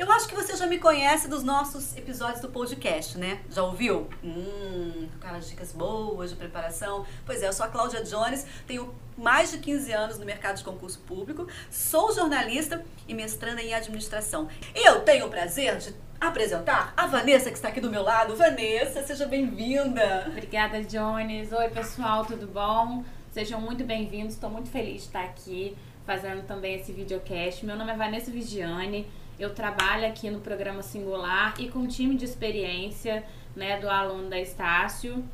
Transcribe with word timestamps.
Eu 0.00 0.10
acho 0.10 0.26
que 0.26 0.34
você 0.34 0.56
já 0.56 0.66
me 0.66 0.78
conhece 0.78 1.28
dos 1.28 1.42
nossos 1.42 1.94
episódios 1.94 2.40
do 2.40 2.48
podcast, 2.48 3.18
né? 3.18 3.38
Já 3.50 3.62
ouviu? 3.62 4.08
Hum, 4.24 5.06
aquelas 5.20 5.46
dicas 5.46 5.72
boas 5.72 6.30
de 6.30 6.36
preparação. 6.36 7.04
Pois 7.26 7.42
é, 7.42 7.48
eu 7.48 7.52
sou 7.52 7.66
a 7.66 7.68
Cláudia 7.68 8.02
Jones, 8.02 8.46
tenho 8.66 8.94
mais 9.14 9.50
de 9.50 9.58
15 9.58 9.92
anos 9.92 10.18
no 10.18 10.24
mercado 10.24 10.56
de 10.56 10.64
concurso 10.64 11.00
público, 11.00 11.46
sou 11.70 12.14
jornalista 12.14 12.82
e 13.06 13.12
mestranda 13.12 13.60
em 13.60 13.74
administração. 13.74 14.48
E 14.74 14.88
eu 14.88 15.02
tenho 15.02 15.26
o 15.26 15.28
prazer 15.28 15.76
de 15.76 15.94
apresentar 16.18 16.94
a 16.96 17.06
Vanessa, 17.06 17.50
que 17.50 17.56
está 17.56 17.68
aqui 17.68 17.82
do 17.82 17.90
meu 17.90 18.02
lado. 18.02 18.34
Vanessa, 18.34 19.02
seja 19.02 19.26
bem-vinda. 19.26 20.28
Obrigada, 20.28 20.82
Jones. 20.82 21.52
Oi, 21.52 21.68
pessoal, 21.68 22.24
tudo 22.24 22.46
bom? 22.46 23.04
Sejam 23.32 23.60
muito 23.60 23.84
bem-vindos. 23.84 24.32
Estou 24.32 24.48
muito 24.48 24.70
feliz 24.70 25.02
de 25.02 25.08
estar 25.08 25.24
aqui 25.24 25.76
fazendo 26.06 26.42
também 26.46 26.76
esse 26.80 26.90
videocast. 26.90 27.66
Meu 27.66 27.76
nome 27.76 27.92
é 27.92 27.96
Vanessa 27.96 28.30
Vigiane. 28.30 29.06
Eu 29.40 29.54
trabalho 29.54 30.06
aqui 30.06 30.28
no 30.28 30.40
programa 30.40 30.82
Singular 30.82 31.54
e 31.58 31.70
com 31.70 31.78
um 31.78 31.86
time 31.86 32.14
de 32.14 32.26
experiência 32.26 33.24
né, 33.56 33.80
do 33.80 33.88
aluno 33.88 34.28
da 34.28 34.38
Estácio. 34.38 35.24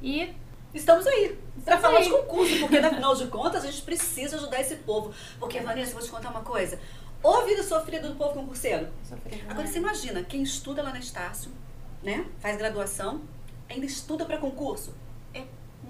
E 0.00 0.32
Estamos 0.72 1.06
aí 1.08 1.36
para 1.64 1.78
falar 1.78 2.00
de 2.02 2.10
concurso, 2.10 2.60
porque 2.60 2.76
afinal 2.76 3.14
de 3.16 3.26
contas 3.28 3.64
a 3.64 3.70
gente 3.70 3.82
precisa 3.82 4.36
ajudar 4.36 4.60
esse 4.60 4.76
povo. 4.76 5.12
Porque, 5.40 5.58
Vanessa, 5.58 5.92
vou 5.92 6.02
te 6.02 6.08
contar 6.08 6.30
uma 6.30 6.42
coisa. 6.42 6.78
Ô 7.20 7.42
vida 7.42 7.64
sofrida 7.64 8.08
do 8.08 8.14
povo 8.14 8.34
concurseiro. 8.34 8.86
Sofrida, 9.02 9.42
Agora 9.48 9.64
né? 9.64 9.66
você 9.66 9.78
imagina, 9.78 10.22
quem 10.22 10.42
estuda 10.42 10.80
lá 10.80 10.92
na 10.92 11.00
Estácio, 11.00 11.50
né? 12.00 12.26
Faz 12.38 12.56
graduação, 12.56 13.22
ainda 13.68 13.86
estuda 13.86 14.24
para 14.24 14.38
concurso. 14.38 14.94
É 15.34 15.42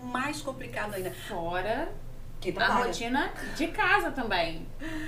mais 0.02 0.40
complicado 0.40 0.94
ainda. 0.94 1.10
fora 1.10 1.92
Quem 2.40 2.54
a 2.56 2.68
rotina 2.68 3.32
de 3.56 3.66
casa 3.68 4.12
também. 4.12 4.64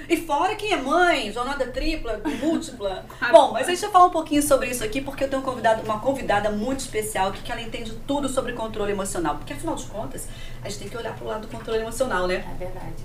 E 0.09 0.17
fora 0.17 0.56
quem 0.56 0.73
é 0.73 0.77
mãe, 0.77 1.33
jornada 1.33 1.67
tripla, 1.69 2.20
múltipla. 2.41 3.05
Bom, 3.31 3.53
mas 3.53 3.69
a 3.69 3.70
gente 3.70 3.81
vai 3.83 3.91
falar 3.91 4.06
um 4.06 4.11
pouquinho 4.11 4.42
sobre 4.42 4.69
isso 4.69 4.83
aqui, 4.83 5.00
porque 5.00 5.25
eu 5.25 5.28
tenho 5.28 5.41
um 5.41 5.45
convidado, 5.45 5.83
uma 5.83 6.00
convidada 6.00 6.50
muito 6.50 6.81
especial, 6.81 7.31
que, 7.31 7.41
que 7.41 7.53
ela 7.53 7.61
entende 7.61 7.92
tudo 8.06 8.28
sobre 8.28 8.53
controle 8.53 8.91
emocional. 8.91 9.37
Porque 9.37 9.53
afinal 9.53 9.77
de 9.77 9.87
contas, 9.87 10.27
a 10.62 10.69
gente 10.69 10.81
tem 10.81 10.89
que 10.89 10.97
olhar 10.97 11.14
pro 11.14 11.27
lado 11.27 11.42
do 11.42 11.48
controle 11.48 11.81
emocional, 11.81 12.27
né? 12.27 12.45
É 12.53 12.55
verdade. 12.59 13.05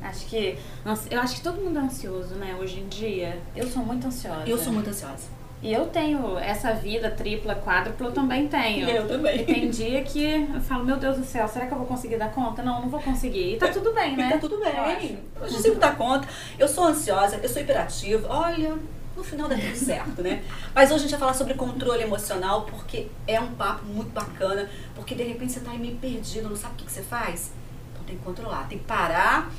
Acho 0.00 0.26
que. 0.26 0.56
Nossa, 0.84 1.08
eu 1.12 1.20
acho 1.20 1.36
que 1.36 1.40
todo 1.42 1.60
mundo 1.60 1.78
é 1.78 1.82
ansioso, 1.82 2.34
né? 2.34 2.56
Hoje 2.60 2.78
em 2.78 2.86
dia. 2.86 3.40
Eu 3.56 3.66
sou 3.66 3.82
muito 3.84 4.06
ansiosa. 4.06 4.44
Eu 4.46 4.58
sou 4.58 4.72
muito 4.72 4.90
ansiosa. 4.90 5.43
E 5.64 5.72
eu 5.72 5.86
tenho 5.86 6.36
essa 6.38 6.74
vida 6.74 7.10
tripla, 7.10 7.54
quádrupla, 7.54 8.08
eu 8.08 8.12
também 8.12 8.46
tenho. 8.46 8.86
Eu 8.86 9.08
também. 9.08 9.40
E 9.40 9.44
tem 9.46 9.70
dia 9.70 10.02
que 10.04 10.46
eu 10.54 10.60
falo, 10.60 10.84
meu 10.84 10.98
Deus 10.98 11.16
do 11.16 11.24
céu, 11.24 11.48
será 11.48 11.66
que 11.66 11.72
eu 11.72 11.78
vou 11.78 11.86
conseguir 11.86 12.18
dar 12.18 12.30
conta? 12.30 12.62
Não, 12.62 12.82
não 12.82 12.90
vou 12.90 13.00
conseguir. 13.00 13.54
E 13.54 13.56
tá 13.56 13.68
tudo 13.68 13.94
bem, 13.94 14.14
né? 14.14 14.28
E 14.28 14.32
tá 14.32 14.38
tudo 14.38 14.56
Eu 14.56 14.84
bem. 14.84 15.18
Gente 15.48 15.62
sempre 15.62 15.78
dá 15.78 15.92
conta. 15.92 16.28
Eu 16.58 16.68
sou 16.68 16.84
ansiosa, 16.84 17.40
eu 17.42 17.48
sou 17.48 17.62
hiperativa. 17.62 18.28
Olha, 18.28 18.76
no 19.16 19.24
final 19.24 19.48
dá 19.48 19.56
tudo 19.56 19.74
certo, 19.74 20.20
né? 20.20 20.44
Mas 20.74 20.90
hoje 20.90 20.96
a 20.96 21.02
gente 21.04 21.10
vai 21.12 21.20
falar 21.20 21.34
sobre 21.34 21.54
controle 21.54 22.02
emocional, 22.02 22.66
porque 22.66 23.08
é 23.26 23.40
um 23.40 23.52
papo 23.54 23.86
muito 23.86 24.10
bacana. 24.10 24.68
Porque 24.94 25.14
de 25.14 25.22
repente 25.22 25.52
você 25.52 25.60
tá 25.60 25.70
aí 25.70 25.78
meio 25.78 25.96
perdido, 25.96 26.50
não 26.50 26.56
sabe 26.56 26.74
o 26.74 26.76
que, 26.76 26.84
que 26.84 26.92
você 26.92 27.02
faz? 27.02 27.52
Então 27.94 28.04
tem 28.04 28.18
que 28.18 28.22
controlar, 28.22 28.68
tem 28.68 28.76
que 28.76 28.84
parar, 28.84 29.50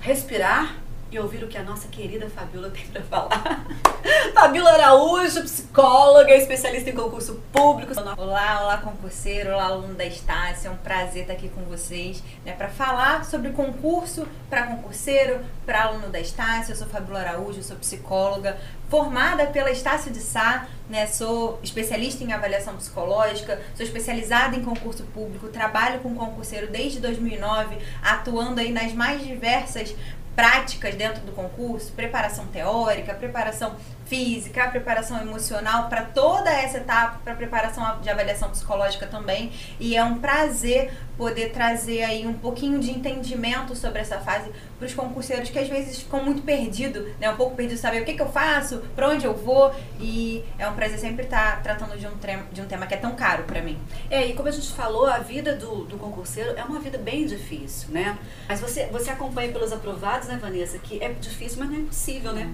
respirar 0.00 0.76
e 1.10 1.18
ouvir 1.18 1.42
o 1.42 1.48
que 1.48 1.58
a 1.58 1.62
nossa 1.62 1.88
querida 1.88 2.30
Fabiola 2.30 2.70
tem 2.70 2.86
pra 2.86 3.02
falar. 3.02 3.66
Fabiola 4.32 4.70
Araújo, 4.70 5.42
psicóloga, 5.42 6.32
especialista 6.34 6.90
em 6.90 6.94
concurso 6.94 7.42
público. 7.52 7.92
Olá, 8.16 8.62
olá 8.62 8.76
concurseiro, 8.78 9.50
olá 9.50 9.64
aluno 9.64 9.94
da 9.94 10.04
Estácia, 10.04 10.68
é 10.68 10.70
um 10.70 10.76
prazer 10.76 11.22
estar 11.22 11.32
aqui 11.32 11.48
com 11.48 11.62
vocês 11.62 12.22
né, 12.44 12.52
para 12.52 12.68
falar 12.68 13.24
sobre 13.24 13.50
concurso 13.50 14.26
para 14.48 14.66
concurseiro, 14.68 15.40
para 15.66 15.84
aluno 15.84 16.08
da 16.08 16.20
Estácia. 16.20 16.72
Eu 16.72 16.76
sou 16.76 16.86
Fabiola 16.86 17.20
Araújo, 17.20 17.60
sou 17.62 17.76
psicóloga, 17.76 18.56
formada 18.88 19.46
pela 19.46 19.70
Estácio 19.70 20.12
de 20.12 20.20
Sá, 20.20 20.68
né, 20.88 21.06
sou 21.08 21.58
especialista 21.62 22.22
em 22.22 22.32
avaliação 22.32 22.76
psicológica, 22.76 23.60
sou 23.74 23.84
especializada 23.84 24.56
em 24.56 24.62
concurso 24.62 25.02
público, 25.04 25.48
trabalho 25.48 25.98
com 26.00 26.14
concurseiro 26.14 26.68
desde 26.68 27.00
2009, 27.00 27.78
atuando 28.00 28.60
aí 28.60 28.70
nas 28.70 28.92
mais 28.92 29.24
diversas 29.24 29.94
práticas 30.40 30.94
dentro 30.94 31.20
do 31.20 31.32
concurso, 31.32 31.92
preparação 31.92 32.46
teórica, 32.46 33.12
preparação 33.12 33.76
física, 34.10 34.68
preparação 34.68 35.20
emocional 35.20 35.88
para 35.88 36.02
toda 36.02 36.50
essa 36.50 36.78
etapa, 36.78 37.20
para 37.22 37.32
preparação 37.36 38.00
de 38.00 38.10
avaliação 38.10 38.50
psicológica 38.50 39.06
também. 39.06 39.52
E 39.78 39.96
é 39.96 40.02
um 40.02 40.18
prazer 40.18 40.92
poder 41.16 41.52
trazer 41.52 42.02
aí 42.02 42.26
um 42.26 42.32
pouquinho 42.32 42.80
de 42.80 42.90
entendimento 42.90 43.76
sobre 43.76 44.00
essa 44.00 44.18
fase 44.18 44.50
para 44.78 44.86
os 44.86 44.94
concurseiros 44.94 45.50
que 45.50 45.58
às 45.58 45.68
vezes 45.68 46.00
ficam 46.00 46.24
muito 46.24 46.42
perdidos, 46.42 47.06
né? 47.20 47.30
Um 47.30 47.36
pouco 47.36 47.54
perdidos, 47.54 47.80
saber 47.80 48.02
o 48.02 48.04
que, 48.04 48.14
que 48.14 48.22
eu 48.22 48.32
faço, 48.32 48.78
para 48.96 49.08
onde 49.08 49.24
eu 49.24 49.34
vou. 49.34 49.72
E 50.00 50.42
é 50.58 50.66
um 50.66 50.74
prazer 50.74 50.98
sempre 50.98 51.24
estar 51.24 51.62
tratando 51.62 51.96
de 51.96 52.06
um, 52.06 52.12
de 52.52 52.60
um 52.62 52.66
tema 52.66 52.86
que 52.88 52.94
é 52.94 52.96
tão 52.96 53.14
caro 53.14 53.44
para 53.44 53.62
mim. 53.62 53.78
É, 54.10 54.26
e 54.26 54.34
como 54.34 54.48
a 54.48 54.52
gente 54.52 54.72
falou, 54.72 55.06
a 55.06 55.18
vida 55.18 55.54
do, 55.54 55.84
do 55.84 55.96
concurseiro 55.96 56.58
é 56.58 56.64
uma 56.64 56.80
vida 56.80 56.98
bem 56.98 57.26
difícil, 57.26 57.90
né? 57.90 58.18
Mas 58.48 58.60
você, 58.60 58.86
você 58.86 59.10
acompanha 59.10 59.52
pelos 59.52 59.72
aprovados, 59.72 60.26
né, 60.26 60.36
Vanessa? 60.40 60.78
Que 60.78 61.00
é 61.00 61.10
difícil, 61.12 61.58
mas 61.60 61.68
não 61.68 61.76
é 61.76 61.80
impossível, 61.80 62.32
né? 62.32 62.50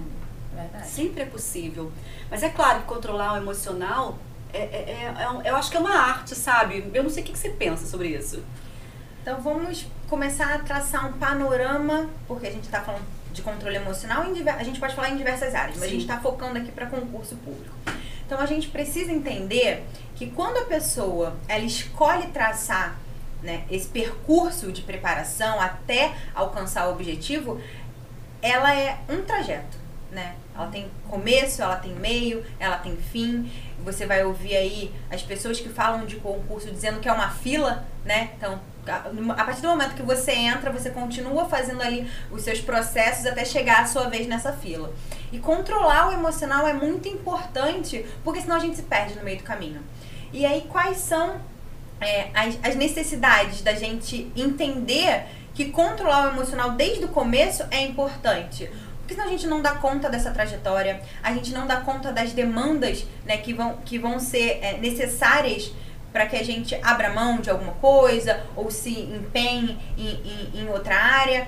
Verdade. 0.61 0.87
Sempre 0.87 1.21
é 1.23 1.25
possível. 1.25 1.91
Mas 2.29 2.43
é 2.43 2.49
claro 2.49 2.81
que 2.81 2.85
controlar 2.85 3.33
o 3.33 3.37
emocional, 3.37 4.17
é, 4.53 4.59
é, 4.59 5.13
é- 5.17 5.23
é 5.23 5.29
um- 5.29 5.41
eu 5.41 5.55
acho 5.55 5.69
que 5.71 5.77
é 5.77 5.79
uma 5.79 5.95
arte, 5.97 6.35
sabe? 6.35 6.89
Eu 6.93 7.03
não 7.03 7.09
sei 7.09 7.23
o 7.23 7.25
que, 7.25 7.31
que 7.33 7.39
você 7.39 7.49
pensa 7.49 7.85
sobre 7.85 8.09
isso. 8.09 8.43
Então 9.21 9.41
vamos 9.41 9.85
começar 10.09 10.53
a 10.53 10.59
traçar 10.59 11.07
um 11.07 11.13
panorama, 11.13 12.09
porque 12.27 12.47
a 12.47 12.51
gente 12.51 12.63
está 12.65 12.81
falando 12.81 13.03
de 13.33 13.41
controle 13.41 13.75
emocional, 13.75 14.23
a 14.23 14.63
gente 14.63 14.79
pode 14.79 14.95
falar 14.95 15.09
em 15.09 15.17
diversas 15.17 15.53
áreas, 15.53 15.75
mas 15.75 15.83
a 15.83 15.85
Sim. 15.85 15.91
gente 15.91 16.01
está 16.09 16.19
focando 16.19 16.57
aqui 16.57 16.71
para 16.71 16.85
concurso 16.87 17.35
público. 17.35 17.75
Então 18.25 18.39
a 18.39 18.45
gente 18.45 18.67
precisa 18.69 19.11
entender 19.11 19.85
que 20.15 20.27
quando 20.31 20.57
a 20.57 20.65
pessoa 20.65 21.35
ela 21.47 21.63
escolhe 21.63 22.27
traçar 22.27 22.97
né, 23.43 23.65
esse 23.69 23.87
percurso 23.87 24.71
de 24.71 24.81
preparação 24.81 25.59
até 25.61 26.13
alcançar 26.33 26.87
o 26.87 26.91
objetivo, 26.93 27.61
ela 28.41 28.73
é 28.75 28.97
um 29.09 29.21
trajeto, 29.21 29.77
né? 30.11 30.35
Ela 30.55 30.67
tem 30.67 30.89
começo, 31.09 31.61
ela 31.61 31.75
tem 31.75 31.93
meio, 31.93 32.43
ela 32.59 32.77
tem 32.77 32.95
fim. 32.95 33.51
Você 33.83 34.05
vai 34.05 34.23
ouvir 34.23 34.55
aí 34.55 34.93
as 35.09 35.21
pessoas 35.21 35.59
que 35.59 35.69
falam 35.69 36.05
de 36.05 36.17
concurso 36.17 36.71
dizendo 36.71 36.99
que 36.99 37.07
é 37.07 37.11
uma 37.11 37.29
fila, 37.29 37.85
né? 38.05 38.31
Então, 38.37 38.59
a 38.87 39.43
partir 39.43 39.61
do 39.61 39.67
momento 39.67 39.95
que 39.95 40.01
você 40.01 40.31
entra, 40.31 40.71
você 40.71 40.89
continua 40.89 41.45
fazendo 41.45 41.81
ali 41.81 42.09
os 42.31 42.41
seus 42.41 42.59
processos 42.59 43.25
até 43.25 43.43
chegar 43.43 43.81
a 43.81 43.85
sua 43.85 44.09
vez 44.09 44.27
nessa 44.27 44.53
fila. 44.53 44.93
E 45.31 45.39
controlar 45.39 46.09
o 46.09 46.13
emocional 46.13 46.65
é 46.67 46.73
muito 46.73 47.07
importante, 47.07 48.05
porque 48.23 48.41
senão 48.41 48.55
a 48.55 48.59
gente 48.59 48.77
se 48.77 48.83
perde 48.83 49.15
no 49.15 49.23
meio 49.23 49.37
do 49.37 49.43
caminho. 49.43 49.81
E 50.31 50.45
aí, 50.45 50.65
quais 50.69 50.97
são 50.97 51.41
é, 51.99 52.29
as, 52.33 52.57
as 52.63 52.75
necessidades 52.75 53.61
da 53.61 53.73
gente 53.73 54.31
entender 54.35 55.25
que 55.53 55.71
controlar 55.71 56.27
o 56.27 56.33
emocional 56.33 56.71
desde 56.71 57.05
o 57.05 57.07
começo 57.07 57.63
é 57.71 57.81
importante. 57.81 58.69
Porque 59.07 59.13
senão 59.15 59.27
a 59.29 59.31
gente 59.31 59.47
não 59.47 59.61
dá 59.61 59.75
conta 59.75 60.09
dessa 60.09 60.31
trajetória, 60.31 61.01
a 61.23 61.31
gente 61.31 61.53
não 61.53 61.65
dá 61.65 61.77
conta 61.77 62.11
das 62.11 62.33
demandas 62.33 63.05
né, 63.25 63.37
que, 63.37 63.53
vão, 63.53 63.77
que 63.85 63.97
vão 63.97 64.19
ser 64.19 64.59
é, 64.61 64.77
necessárias 64.79 65.71
para 66.11 66.25
que 66.25 66.35
a 66.35 66.43
gente 66.43 66.75
abra 66.83 67.09
mão 67.13 67.37
de 67.39 67.49
alguma 67.49 67.71
coisa 67.75 68.43
ou 68.53 68.69
se 68.69 68.89
empenhe 68.99 69.79
em, 69.97 70.09
em, 70.09 70.61
em 70.61 70.69
outra 70.69 70.93
área. 70.97 71.47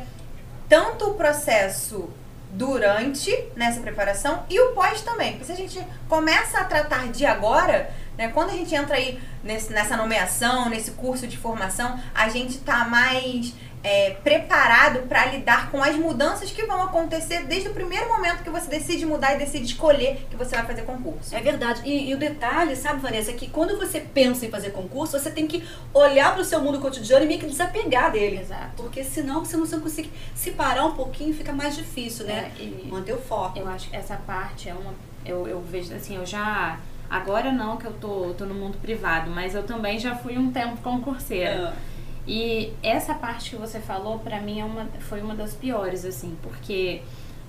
Tanto 0.70 1.10
o 1.10 1.14
processo 1.16 2.10
durante 2.52 3.38
nessa 3.58 3.82
preparação 3.82 4.46
e 4.50 4.58
o 4.58 4.72
pós 4.72 5.02
também. 5.02 5.32
Porque 5.34 5.44
se 5.46 5.52
a 5.52 5.56
gente 5.56 5.86
começa 6.08 6.62
a 6.62 6.64
tratar 6.64 7.10
de 7.12 7.26
agora, 7.26 7.92
né, 8.18 8.30
quando 8.30 8.52
a 8.52 8.54
gente 8.54 8.74
entra 8.74 8.96
aí 8.96 9.20
nesse- 9.44 9.74
nessa 9.74 9.98
nomeação, 9.98 10.70
nesse 10.70 10.92
curso 10.92 11.28
de 11.28 11.36
formação, 11.38 12.00
a 12.16 12.30
gente 12.30 12.60
tá 12.60 12.86
mais 12.86 13.54
é, 13.84 14.12
preparado 14.24 15.08
para 15.08 15.26
lidar 15.28 15.72
com 15.72 15.82
as 15.82 15.96
mudanças 15.96 16.52
que 16.52 16.66
vão 16.66 16.82
acontecer 16.84 17.46
desde 17.46 17.70
o 17.70 17.74
primeiro 17.74 18.10
momento 18.10 18.44
que 18.44 18.50
você 18.50 18.70
decide 18.70 19.06
mudar 19.06 19.36
e 19.36 19.38
decide 19.38 19.66
escolher 19.66 20.28
que 20.30 20.36
você 20.36 20.56
vai 20.56 20.66
fazer 20.66 20.82
concurso. 20.82 21.34
É 21.34 21.40
verdade. 21.40 21.82
E, 21.86 22.10
e 22.10 22.14
o 22.14 22.18
detalhe, 22.18 22.76
sabe, 22.76 23.00
Vanessa, 23.00 23.32
é 23.32 23.34
que 23.34 23.48
quando 23.50 23.78
você 23.78 24.02
pensa 24.02 24.46
em 24.46 24.50
fazer 24.50 24.72
concurso, 24.72 25.18
você 25.18 25.32
tem 25.32 25.48
que 25.48 25.64
olhar 25.94 26.34
para 26.34 26.42
o 26.42 26.46
seu 26.46 26.60
mundo 26.62 26.80
cotidiano 26.80 27.24
e 27.24 27.28
meio 27.28 27.40
que 27.40 27.46
desapegar 27.48 28.12
dele. 28.12 28.40
Exato. 28.42 28.72
Porque 28.76 29.04
senão 29.04 29.46
você 29.46 29.56
não 29.56 29.66
consegue 29.80 30.12
se 30.36 30.52
parar 30.52 30.86
um 30.86 30.94
pouquinho, 30.96 31.34
fica 31.34 31.54
mais 31.54 31.76
difícil, 31.76 32.26
né? 32.26 32.52
É, 32.60 32.62
e- 32.62 32.88
Manter 32.90 33.14
o 33.14 33.22
foco. 33.22 33.58
Eu 33.58 33.68
acho 33.70 33.90
que 33.90 33.96
essa 33.96 34.16
parte 34.18 34.68
é 34.68 34.74
uma. 34.74 34.94
Eu, 35.26 35.48
eu 35.48 35.62
vejo 35.62 35.94
assim, 35.94 36.16
eu 36.18 36.26
já. 36.26 36.80
Agora 37.10 37.52
não, 37.52 37.78
que 37.78 37.86
eu 37.86 37.94
tô, 37.94 38.34
tô 38.38 38.46
no 38.46 38.54
mundo 38.54 38.78
privado, 38.80 39.32
mas 39.32 39.56
eu 39.56 39.64
também 39.64 39.98
já 39.98 40.16
fui 40.16 40.38
um 40.38 40.52
tempo 40.52 40.78
concurseira. 40.82 41.74
Ah, 41.76 41.99
E 42.28 42.74
essa 42.84 43.14
parte 43.14 43.52
que 43.52 43.56
você 43.56 43.80
falou, 43.80 44.20
pra 44.20 44.40
mim, 44.40 44.60
é 44.60 44.66
uma, 44.66 44.86
foi 45.00 45.22
uma 45.22 45.36
das 45.36 45.54
piores, 45.54 46.06
assim, 46.06 46.38
porque 46.42 47.02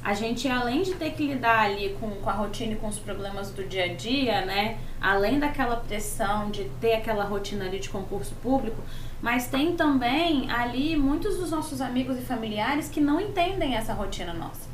a 0.02 0.14
gente, 0.14 0.48
além 0.48 0.82
de 0.82 0.94
ter 0.94 1.12
que 1.12 1.26
lidar 1.26 1.66
ali 1.66 1.96
com, 2.00 2.10
com 2.10 2.30
a 2.30 2.32
rotina 2.32 2.72
e 2.72 2.76
com 2.76 2.88
os 2.88 2.98
problemas 2.98 3.50
do 3.50 3.62
dia 3.64 3.84
a 3.84 3.94
dia, 3.94 4.44
né? 4.46 4.78
Além 5.00 5.38
daquela 5.38 5.76
pressão 5.76 6.50
de 6.50 6.64
ter 6.80 6.94
aquela 6.94 7.24
rotina 7.24 7.66
ali 7.66 7.78
de 7.78 7.90
concurso 7.90 8.34
público, 8.42 8.82
Mas 9.20 9.48
tem 9.48 9.76
também 9.76 10.50
ali 10.50 10.96
muitos 10.96 11.36
dos 11.36 11.50
nossos 11.50 11.82
amigos 11.82 12.18
e 12.18 12.22
familiares 12.22 12.88
que 12.88 13.02
não 13.02 13.20
entendem 13.20 13.76
essa 13.76 13.92
rotina 13.92 14.32
nossa. 14.32 14.68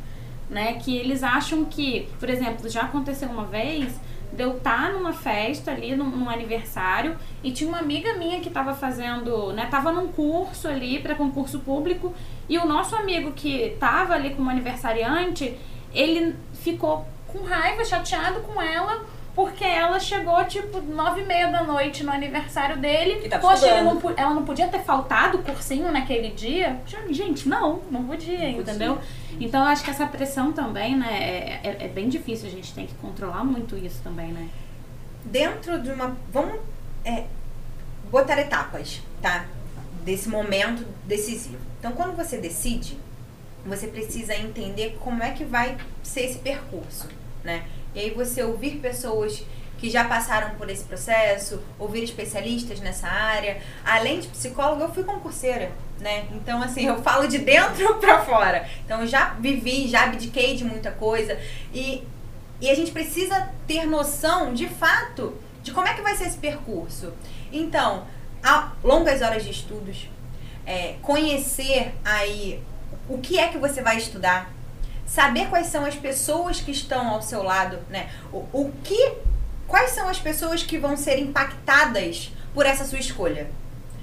Né? 0.49 0.75
Que 0.75 0.97
eles 0.97 1.25
acham 1.25 1.65
que, 1.65 2.09
por 2.21 2.31
exemplo, 2.31 2.69
já 2.69 2.83
aconteceu 2.83 3.29
uma 3.29 3.45
vez 3.45 3.93
de 4.33 4.43
eu 4.43 4.57
estar 4.57 4.93
numa 4.93 5.13
festa 5.13 5.71
ali, 5.71 5.95
num, 5.95 6.11
num, 6.11 6.29
aniversário, 6.29 7.17
e 7.43 7.51
tinha 7.51 7.69
uma 7.69 7.79
amiga 7.79 8.15
minha 8.15 8.41
que 8.41 8.49
estava 8.49 8.75
fazendo, 8.75 9.53
né, 9.53 9.67
tava 9.71 9.93
num 9.93 10.09
curso 10.09 10.69
ali 10.69 10.99
para 10.99 11.15
concurso 11.15 11.61
público, 11.61 12.15
e 12.49 12.59
o 12.59 12.67
nosso 12.67 12.95
amigo 12.95 13.33
que 13.33 13.63
estava 13.63 14.15
ali 14.15 14.31
como 14.35 14.51
aniversariante, 14.51 15.57
ele 15.93 16.37
ficou 16.55 17.07
com 17.27 17.43
raiva, 17.45 17.85
chateado 17.85 18.41
com 18.41 18.61
ela, 18.61 19.05
porque 19.37 19.65
ela 19.65 20.01
chegou, 20.01 20.43
tipo, 20.47 20.81
nove 20.81 21.21
e 21.21 21.27
meia 21.27 21.49
da 21.53 21.63
noite 21.63 22.03
no 22.03 22.11
aniversário 22.11 22.79
dele. 22.79 23.29
Tá 23.29 23.39
Poxa, 23.39 23.83
não, 23.83 24.01
ela 24.17 24.33
não 24.33 24.47
podia 24.47 24.67
ter 24.67 24.81
faltado 24.81 25.37
o 25.37 25.43
cursinho 25.43 25.93
naquele 25.93 26.31
dia? 26.31 26.81
Gente, 27.11 27.47
não, 27.47 27.83
não 27.91 28.03
podia, 28.07 28.51
não 28.51 28.61
entendeu? 28.61 28.97
Podia. 28.97 29.47
Então, 29.47 29.61
eu 29.61 29.67
acho 29.67 29.85
que 29.85 29.91
essa 29.91 30.07
pressão 30.07 30.53
também, 30.55 30.97
né, 30.97 31.07
é, 31.13 31.61
é, 31.63 31.77
é, 31.85 31.89
bem 31.89 32.09
difícil. 32.09 32.49
A 32.49 32.51
gente 32.51 32.73
tem 32.73 32.87
que 32.87 32.95
controlar 32.95 33.45
muito 33.45 33.77
isso 33.77 34.01
também, 34.03 34.33
né? 34.33 34.49
Dentro 35.23 35.83
de 35.83 35.91
uma... 35.91 36.17
Vamos 36.33 36.59
é, 37.05 37.25
botar 38.11 38.41
etapas, 38.41 39.03
tá? 39.21 39.45
Desse 40.03 40.31
momento 40.31 40.83
decisivo. 41.05 41.59
Então, 41.79 41.93
quando 41.93 42.17
você 42.17 42.39
decide, 42.39 42.97
você 43.67 43.87
precisa 43.87 44.35
entender 44.35 44.97
como 44.99 45.23
é 45.23 45.33
que 45.33 45.45
vai 45.45 45.77
ser 46.03 46.23
esse 46.23 46.39
percurso, 46.39 47.07
né? 47.45 47.65
E 47.97 47.99
aí 47.99 48.11
você 48.11 48.43
ouvir 48.43 48.77
pessoas 48.77 49.43
que 49.79 49.89
já 49.89 50.05
passaram 50.05 50.55
por 50.57 50.69
esse 50.69 50.85
processo, 50.85 51.63
ouvir 51.79 52.05
especialistas 52.05 52.79
nessa 52.81 53.09
área. 53.09 53.63
Além 53.85 54.21
de 54.21 54.29
psicóloga, 54.29 54.85
eu 54.85 54.93
fui 54.93 55.03
concurseira, 55.03 55.73
né? 55.99 56.27
Então, 56.33 56.63
assim, 56.63 56.87
eu 56.87 57.03
falo 57.03 57.27
de 57.27 57.39
dentro 57.39 57.95
para 57.97 58.23
fora. 58.23 58.69
Então, 58.85 59.01
eu 59.01 59.07
já 59.07 59.31
vivi, 59.41 59.89
já 59.89 60.05
abdiquei 60.05 60.55
de 60.55 60.65
muita 60.65 60.91
coisa. 60.91 61.39
E, 61.73 62.05
e 62.61 62.71
a 62.71 62.75
gente 62.75 62.91
precisa 62.91 63.51
ter 63.67 63.87
noção, 63.87 64.53
de 64.53 64.69
fato, 64.69 65.35
de 65.63 65.73
como 65.73 65.89
é 65.89 65.95
que 65.95 66.03
vai 66.03 66.15
ser 66.17 66.27
esse 66.27 66.39
percurso. 66.39 67.15
Então, 67.51 68.07
longas 68.85 69.23
horas 69.23 69.43
de 69.43 69.51
estudos, 69.51 70.09
é, 70.67 70.97
conhecer 71.01 71.95
aí 72.05 72.63
o 73.09 73.19
que 73.19 73.39
é 73.39 73.49
que 73.49 73.57
você 73.57 73.83
vai 73.83 73.97
estudar, 73.97 74.53
saber 75.07 75.49
quais 75.49 75.69
são 75.69 75.85
as 75.85 75.95
pessoas 75.95 76.61
que 76.61 76.73
estão 76.73 77.09
ao 77.09 77.23
seu 77.23 77.43
lado, 77.43 77.79
né? 77.89 78.11
O, 78.33 78.39
o 78.53 78.73
que, 78.83 79.13
quais 79.69 79.93
são 79.93 80.09
as 80.09 80.19
pessoas 80.19 80.63
que 80.63 80.77
vão 80.77 80.97
ser 80.97 81.19
impactadas 81.19 82.33
por 82.53 82.67
essa 82.67 82.85
sua 82.85 82.99
escolha? 82.99 83.49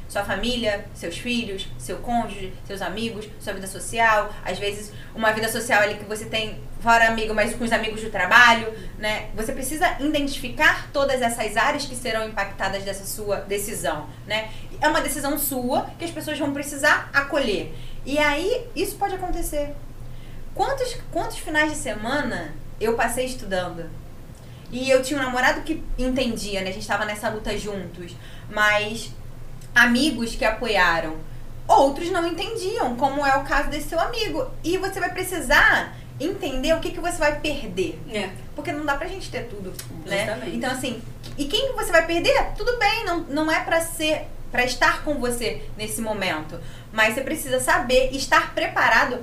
Sua 0.07 0.23
família, 0.23 0.85
seus 0.93 1.17
filhos, 1.17 1.67
seu 1.77 1.97
cônjuge, 1.97 2.53
seus 2.65 2.81
amigos, 2.81 3.27
sua 3.39 3.53
vida 3.53 3.65
social, 3.65 4.31
às 4.45 4.59
vezes 4.59 4.93
uma 5.15 5.31
vida 5.33 5.49
social 5.49 5.81
ali 5.81 5.95
que 5.95 6.05
você 6.05 6.25
tem 6.25 6.61
fora 6.79 7.07
amigo, 7.07 7.33
mas 7.33 7.55
com 7.55 7.63
os 7.63 7.71
amigos 7.71 8.01
do 8.01 8.09
trabalho, 8.09 8.71
né? 8.97 9.29
Você 9.35 9.51
precisa 9.51 9.97
identificar 9.99 10.89
todas 10.93 11.21
essas 11.21 11.57
áreas 11.57 11.85
que 11.85 11.95
serão 11.95 12.27
impactadas 12.27 12.83
dessa 12.83 13.05
sua 13.05 13.37
decisão, 13.37 14.07
né? 14.27 14.51
É 14.79 14.87
uma 14.87 15.01
decisão 15.01 15.37
sua 15.39 15.89
que 15.97 16.05
as 16.05 16.11
pessoas 16.11 16.37
vão 16.37 16.53
precisar 16.53 17.09
acolher. 17.13 17.73
E 18.05 18.19
aí 18.19 18.67
isso 18.75 18.97
pode 18.97 19.15
acontecer 19.15 19.73
Quantos, 20.55 20.97
quantos 21.11 21.37
finais 21.37 21.71
de 21.71 21.77
semana 21.77 22.53
eu 22.79 22.95
passei 22.95 23.25
estudando? 23.25 23.89
E 24.71 24.89
eu 24.89 25.01
tinha 25.03 25.19
um 25.19 25.23
namorado 25.23 25.61
que 25.61 25.83
entendia, 25.97 26.61
né? 26.61 26.69
A 26.69 26.73
gente 26.73 26.87
tava 26.87 27.05
nessa 27.05 27.29
luta 27.29 27.57
juntos. 27.57 28.15
Mas 28.49 29.11
amigos 29.73 30.35
que 30.35 30.45
apoiaram. 30.45 31.17
Outros 31.67 32.09
não 32.11 32.27
entendiam, 32.27 32.95
como 32.95 33.25
é 33.25 33.35
o 33.37 33.43
caso 33.43 33.69
desse 33.69 33.89
seu 33.89 33.99
amigo. 33.99 34.49
E 34.63 34.77
você 34.77 34.99
vai 34.99 35.11
precisar 35.11 35.95
entender 36.19 36.73
o 36.73 36.79
que, 36.79 36.91
que 36.91 36.99
você 36.99 37.17
vai 37.17 37.39
perder. 37.39 37.99
É. 38.11 38.29
Porque 38.55 38.71
não 38.71 38.85
dá 38.85 38.95
pra 38.95 39.07
gente 39.07 39.29
ter 39.29 39.47
tudo, 39.47 39.73
né? 40.05 40.25
Justamente. 40.25 40.57
Então, 40.57 40.71
assim, 40.71 41.01
e 41.37 41.45
quem 41.45 41.73
você 41.73 41.91
vai 41.91 42.05
perder? 42.05 42.53
Tudo 42.57 42.77
bem, 42.77 43.05
não, 43.05 43.19
não 43.21 43.51
é 43.51 43.59
pra 43.61 43.81
ser 43.81 44.27
para 44.51 44.63
estar 44.63 45.03
com 45.03 45.15
você 45.15 45.63
nesse 45.75 45.99
momento. 45.99 46.59
Mas 46.91 47.15
você 47.15 47.21
precisa 47.21 47.59
saber 47.59 48.15
estar 48.15 48.53
preparado 48.53 49.19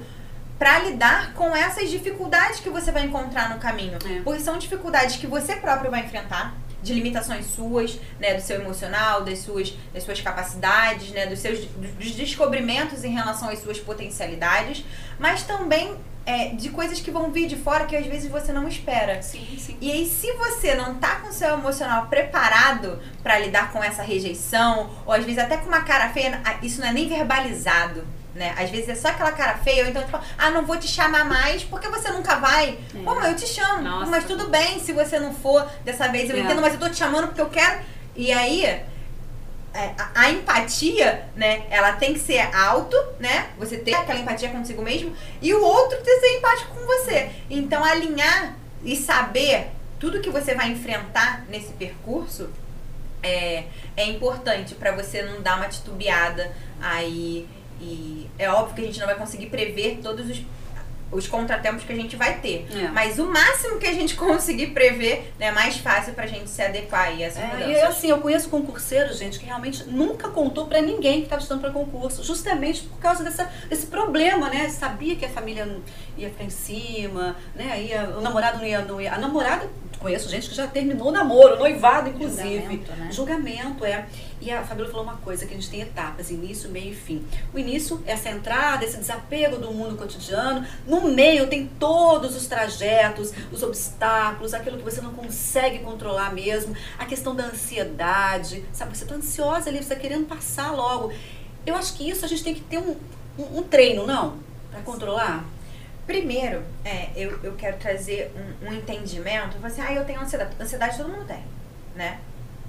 para 0.60 0.78
lidar 0.80 1.32
com 1.32 1.56
essas 1.56 1.88
dificuldades 1.88 2.60
que 2.60 2.68
você 2.68 2.92
vai 2.92 3.06
encontrar 3.06 3.48
no 3.48 3.58
caminho. 3.58 3.96
É. 4.04 4.20
Porque 4.20 4.40
são 4.40 4.58
dificuldades 4.58 5.16
que 5.16 5.26
você 5.26 5.56
próprio 5.56 5.90
vai 5.90 6.00
enfrentar, 6.00 6.54
de 6.82 6.92
limitações 6.92 7.46
suas, 7.46 7.98
né, 8.18 8.34
do 8.34 8.42
seu 8.42 8.60
emocional, 8.60 9.24
das 9.24 9.38
suas, 9.38 9.74
das 9.94 10.02
suas 10.02 10.20
capacidades, 10.20 11.12
né, 11.12 11.26
dos 11.26 11.38
seus 11.38 11.64
dos 11.64 12.10
descobrimentos 12.10 13.04
em 13.04 13.12
relação 13.12 13.48
às 13.48 13.60
suas 13.60 13.78
potencialidades, 13.78 14.84
mas 15.18 15.42
também 15.44 15.96
é, 16.26 16.48
de 16.48 16.68
coisas 16.68 17.00
que 17.00 17.10
vão 17.10 17.30
vir 17.30 17.46
de 17.46 17.56
fora 17.56 17.86
que 17.86 17.96
às 17.96 18.04
vezes 18.04 18.30
você 18.30 18.52
não 18.52 18.68
espera. 18.68 19.22
Sim, 19.22 19.56
sim. 19.58 19.78
E 19.80 19.90
aí, 19.90 20.06
se 20.06 20.30
você 20.34 20.74
não 20.74 20.96
tá 20.96 21.16
com 21.16 21.28
o 21.28 21.32
seu 21.32 21.54
emocional 21.54 22.06
preparado 22.08 23.00
para 23.22 23.38
lidar 23.38 23.72
com 23.72 23.82
essa 23.82 24.02
rejeição, 24.02 24.90
ou 25.06 25.14
às 25.14 25.24
vezes 25.24 25.38
até 25.38 25.56
com 25.56 25.68
uma 25.68 25.84
cara 25.84 26.10
feia, 26.10 26.38
isso 26.62 26.82
não 26.82 26.88
é 26.88 26.92
nem 26.92 27.08
verbalizado 27.08 28.04
né? 28.34 28.54
Às 28.56 28.70
vezes 28.70 28.88
é 28.88 28.94
só 28.94 29.08
aquela 29.08 29.32
cara 29.32 29.58
feia, 29.58 29.84
ou 29.84 29.90
então 29.90 30.02
tipo, 30.02 30.18
ah, 30.38 30.50
não 30.50 30.64
vou 30.64 30.76
te 30.76 30.88
chamar 30.88 31.24
mais 31.24 31.62
porque 31.62 31.88
você 31.88 32.10
nunca 32.10 32.36
vai. 32.36 32.78
É. 32.94 33.02
Pô, 33.04 33.14
mas 33.14 33.28
eu 33.28 33.36
te 33.36 33.46
chamo, 33.46 33.82
Nossa. 33.82 34.10
mas 34.10 34.24
tudo 34.24 34.48
bem 34.48 34.78
se 34.80 34.92
você 34.92 35.18
não 35.18 35.34
for 35.34 35.68
dessa 35.84 36.08
vez, 36.08 36.30
eu 36.30 36.36
é. 36.36 36.40
entendo, 36.40 36.60
mas 36.60 36.74
eu 36.74 36.80
tô 36.80 36.88
te 36.88 36.96
chamando 36.96 37.28
porque 37.28 37.40
eu 37.40 37.50
quero. 37.50 37.80
E 38.14 38.32
aí, 38.32 38.64
é, 38.64 38.84
a, 39.98 40.10
a, 40.14 40.30
empatia, 40.30 41.24
né, 41.36 41.64
ela 41.70 41.92
tem 41.92 42.12
que 42.12 42.20
ser 42.20 42.40
alto, 42.54 42.96
né? 43.18 43.48
Você 43.58 43.76
ter 43.76 43.94
aquela 43.94 44.18
empatia 44.18 44.48
consigo 44.50 44.82
mesmo, 44.82 45.14
e 45.40 45.54
o 45.54 45.62
outro 45.62 45.98
ter 46.02 46.18
ser 46.18 46.36
empático 46.38 46.74
com 46.74 46.86
você. 46.86 47.30
Então, 47.48 47.84
alinhar 47.84 48.56
e 48.84 48.96
saber 48.96 49.68
tudo 49.98 50.20
que 50.20 50.30
você 50.30 50.54
vai 50.54 50.70
enfrentar 50.70 51.44
nesse 51.48 51.72
percurso 51.74 52.50
é, 53.22 53.64
é 53.96 54.04
importante 54.04 54.74
para 54.74 54.92
você 54.92 55.22
não 55.22 55.42
dar 55.42 55.56
uma 55.56 55.68
titubeada 55.68 56.50
aí 56.80 57.46
e 57.80 58.28
é 58.38 58.50
óbvio 58.50 58.74
que 58.74 58.82
a 58.82 58.84
gente 58.84 59.00
não 59.00 59.06
vai 59.06 59.16
conseguir 59.16 59.46
prever 59.46 60.00
todos 60.02 60.28
os, 60.28 60.42
os 61.10 61.26
contratempos 61.26 61.82
que 61.82 61.92
a 61.92 61.96
gente 61.96 62.14
vai 62.14 62.38
ter. 62.40 62.66
É. 62.72 62.88
Mas 62.88 63.18
o 63.18 63.26
máximo 63.26 63.78
que 63.78 63.86
a 63.86 63.92
gente 63.92 64.14
conseguir 64.16 64.68
prever 64.68 65.32
né, 65.38 65.46
é 65.46 65.50
mais 65.52 65.78
fácil 65.78 66.12
pra 66.12 66.26
gente 66.26 66.48
se 66.48 66.62
adequar 66.62 67.08
a 67.08 67.20
essa 67.20 67.40
é, 67.40 67.70
E 67.70 67.80
assim, 67.80 68.10
eu 68.10 68.18
conheço 68.18 68.48
concurseiros, 68.48 69.18
gente, 69.18 69.38
que 69.38 69.46
realmente 69.46 69.84
nunca 69.84 70.28
contou 70.28 70.66
para 70.66 70.80
ninguém 70.80 71.20
que 71.20 71.24
estava 71.24 71.40
estudando 71.40 71.62
para 71.62 71.70
concurso, 71.70 72.22
justamente 72.22 72.82
por 72.82 72.98
causa 72.98 73.24
dessa, 73.24 73.50
desse 73.68 73.87
problema, 73.87 74.49
né? 74.49 74.68
Sabia 74.68 75.16
que 75.16 75.25
a 75.25 75.30
família 75.30 75.66
ia 76.16 76.30
ficar 76.30 76.44
em 76.44 76.50
cima, 76.50 77.37
né? 77.54 77.82
Ia, 77.82 78.10
o 78.16 78.20
namorado 78.20 78.58
não 78.58 78.66
ia, 78.66 78.82
não 78.82 79.00
ia. 79.00 79.14
A 79.14 79.18
namorada 79.18 79.68
conheço 80.00 80.28
gente 80.28 80.49
que 80.49 80.54
já 80.54 80.66
terminou 80.66 81.09
o 81.09 81.12
namoro, 81.12 81.59
noivado, 81.59 82.09
inclusive. 82.09 82.59
Julgamento, 82.59 82.92
né? 82.92 83.09
Julgamento, 83.12 83.85
é. 83.85 84.07
E 84.40 84.50
a 84.50 84.64
Fabiola 84.64 84.90
falou 84.90 85.04
uma 85.04 85.19
coisa, 85.19 85.45
que 85.45 85.52
a 85.52 85.57
gente 85.57 85.69
tem 85.69 85.83
etapas, 85.83 86.30
início, 86.30 86.71
meio 86.71 86.92
e 86.92 86.95
fim. 86.95 87.25
O 87.52 87.59
início 87.59 88.02
essa 88.07 88.30
entrada, 88.30 88.85
esse 88.85 88.97
desapego 88.97 89.59
do 89.59 89.71
mundo 89.73 89.97
cotidiano. 89.97 90.66
No 90.87 91.02
meio 91.02 91.47
tem 91.47 91.66
todos 91.78 92.35
os 92.35 92.47
trajetos, 92.47 93.33
os 93.52 93.62
obstáculos, 93.62 94.54
aquilo 94.54 94.78
que 94.78 94.85
você 94.85 95.02
não 95.02 95.12
consegue 95.12 95.80
controlar 95.80 96.33
mesmo, 96.33 96.75
a 96.99 97.04
questão 97.04 97.37
da 97.37 97.45
ansiedade, 97.45 98.64
sabe? 98.73 98.97
Você 98.97 99.04
está 99.04 99.14
ansiosa 99.14 99.69
ali, 99.69 99.78
você 99.78 99.92
está 99.92 99.97
querendo 99.97 100.26
passar 100.26 100.73
logo. 100.73 101.12
Eu 101.66 101.76
acho 101.76 101.92
que 101.95 102.09
isso 102.09 102.25
a 102.25 102.28
gente 102.28 102.42
tem 102.42 102.54
que 102.54 102.62
ter 102.62 102.78
um, 102.78 102.97
um, 103.38 103.59
um 103.59 103.62
treino, 103.62 104.07
não? 104.07 104.38
Para 104.71 104.80
controlar. 104.80 105.45
Primeiro, 106.11 106.64
é, 106.85 107.11
eu, 107.14 107.38
eu 107.40 107.55
quero 107.55 107.76
trazer 107.76 108.33
um, 108.35 108.67
um 108.67 108.73
entendimento. 108.75 109.57
Você, 109.59 109.81
ah, 109.81 109.93
eu 109.93 110.05
tenho 110.05 110.21
ansiedade. 110.21 110.57
Ansiedade 110.59 110.97
todo 110.97 111.09
mundo 111.09 111.25
tem, 111.25 111.45
né? 111.95 112.19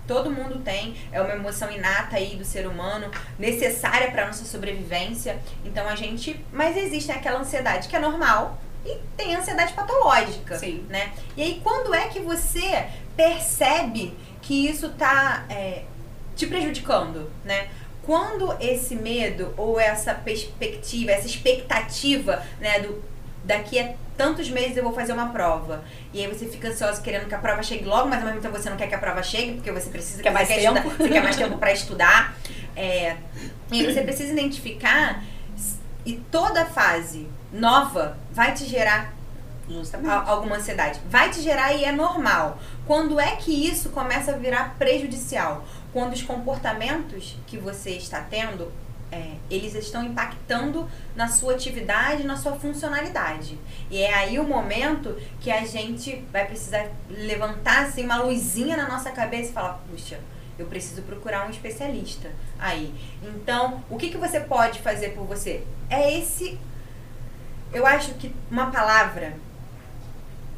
Todo 0.08 0.30
mundo 0.30 0.60
tem, 0.60 0.96
é 1.12 1.20
uma 1.20 1.34
emoção 1.34 1.72
inata 1.72 2.18
aí 2.18 2.36
do 2.36 2.46
ser 2.46 2.68
humano, 2.68 3.10
necessária 3.40 4.12
para 4.12 4.28
nossa 4.28 4.46
sobrevivência. 4.46 5.40
Então 5.66 5.88
a 5.88 5.96
gente, 5.96 6.40
mas 6.54 6.78
existe 6.78 7.12
aquela 7.12 7.40
ansiedade 7.40 7.88
que 7.88 7.96
é 7.96 8.00
normal 8.00 8.62
e 8.86 9.00
tem 9.18 9.36
ansiedade 9.36 9.74
patológica, 9.74 10.60
Sim. 10.60 10.86
né? 10.88 11.12
E 11.36 11.42
aí 11.42 11.62
quando 11.64 11.96
é 11.96 12.10
que 12.10 12.20
você 12.20 12.90
percebe 13.18 14.16
que 14.44 14.68
isso 14.68 14.90
tá 14.90 15.48
é, 15.50 15.86
te 16.36 16.46
prejudicando, 16.46 17.32
né? 17.44 17.70
Quando 18.04 18.56
esse 18.60 18.96
medo 18.96 19.52
ou 19.58 19.80
essa 19.80 20.14
perspectiva, 20.14 21.12
essa 21.12 21.26
expectativa, 21.26 22.44
né, 22.60 22.80
do 22.80 23.11
daqui 23.44 23.80
a 23.80 23.94
tantos 24.18 24.50
meses 24.50 24.78
eu 24.78 24.84
vou 24.84 24.94
fazer 24.94 25.14
uma 25.14 25.30
prova. 25.30 25.84
E 26.14 26.24
aí 26.24 26.28
você 26.28 26.46
fica 26.46 26.70
ansioso 26.70 27.02
querendo 27.02 27.28
que 27.28 27.36
a 27.36 27.40
prova 27.40 27.64
chegue 27.64 27.86
logo, 27.86 28.08
mas 28.08 28.20
ao 28.20 28.28
mesmo 28.28 28.42
tempo 28.42 28.58
você 28.58 28.70
não 28.70 28.78
quer 28.78 28.88
que 28.88 28.96
a 28.96 29.00
prova 29.00 29.24
chegue, 29.24 29.54
porque 29.54 29.72
você 29.72 29.90
precisa 29.90 30.22
quer 30.22 30.32
mais 30.32 30.48
quer 30.48 30.60
tempo. 30.60 30.78
Estudar, 30.78 30.98
você 30.98 31.10
quer 31.10 31.24
mais 31.24 31.36
tempo 31.36 31.58
para 31.58 31.72
estudar. 31.72 32.36
É, 32.76 33.18
e 33.72 33.86
você 33.86 34.02
precisa 34.02 34.32
identificar 34.32 35.24
e 36.06 36.14
toda 36.32 36.66
fase 36.66 37.28
nova 37.52 38.18
vai 38.32 38.54
te 38.54 38.66
gerar 38.66 39.14
alguma 40.26 40.58
ansiedade. 40.58 41.00
Vai 41.10 41.30
te 41.30 41.42
gerar 41.42 41.74
e 41.74 41.86
é 41.86 41.92
normal. 41.92 42.60
Quando 42.86 43.20
é 43.20 43.36
que 43.38 43.52
isso 43.68 43.90
começa 43.90 44.32
a 44.32 44.38
virar 44.38 44.76
prejudicial? 44.78 45.66
quando 45.94 46.14
os 46.14 46.22
comportamentos 46.22 47.36
que 47.48 47.58
você 47.58 47.92
está 47.92 48.22
tendo, 48.22 48.72
é, 49.12 49.36
eles 49.50 49.76
estão 49.76 50.04
impactando 50.06 50.90
na 51.16 51.28
sua 51.28 51.54
atividade, 51.54 52.24
na 52.24 52.38
sua 52.38 52.54
funcionalidade. 52.54 53.60
E 53.90 54.02
é 54.02 54.14
aí 54.14 54.40
o 54.40 54.44
momento 54.44 55.18
que 55.42 55.52
a 55.52 55.66
gente 55.66 56.24
vai 56.32 56.46
precisar 56.46 56.88
levantar 57.10 57.88
assim, 57.88 58.06
uma 58.06 58.24
luzinha 58.24 58.78
na 58.78 58.88
nossa 58.88 59.12
cabeça 59.12 59.50
e 59.50 59.54
falar, 59.54 59.82
puxa, 59.90 60.20
eu 60.58 60.66
preciso 60.66 61.02
procurar 61.02 61.46
um 61.46 61.50
especialista 61.50 62.32
aí. 62.58 62.94
Então, 63.22 63.84
o 63.90 63.98
que, 63.98 64.10
que 64.10 64.18
você 64.18 64.40
pode 64.40 64.80
fazer 64.80 65.10
por 65.10 65.26
você? 65.26 65.64
É 65.90 66.18
esse. 66.18 66.58
Eu 67.74 67.86
acho 67.86 68.14
que 68.14 68.34
uma 68.50 68.72
palavra 68.72 69.34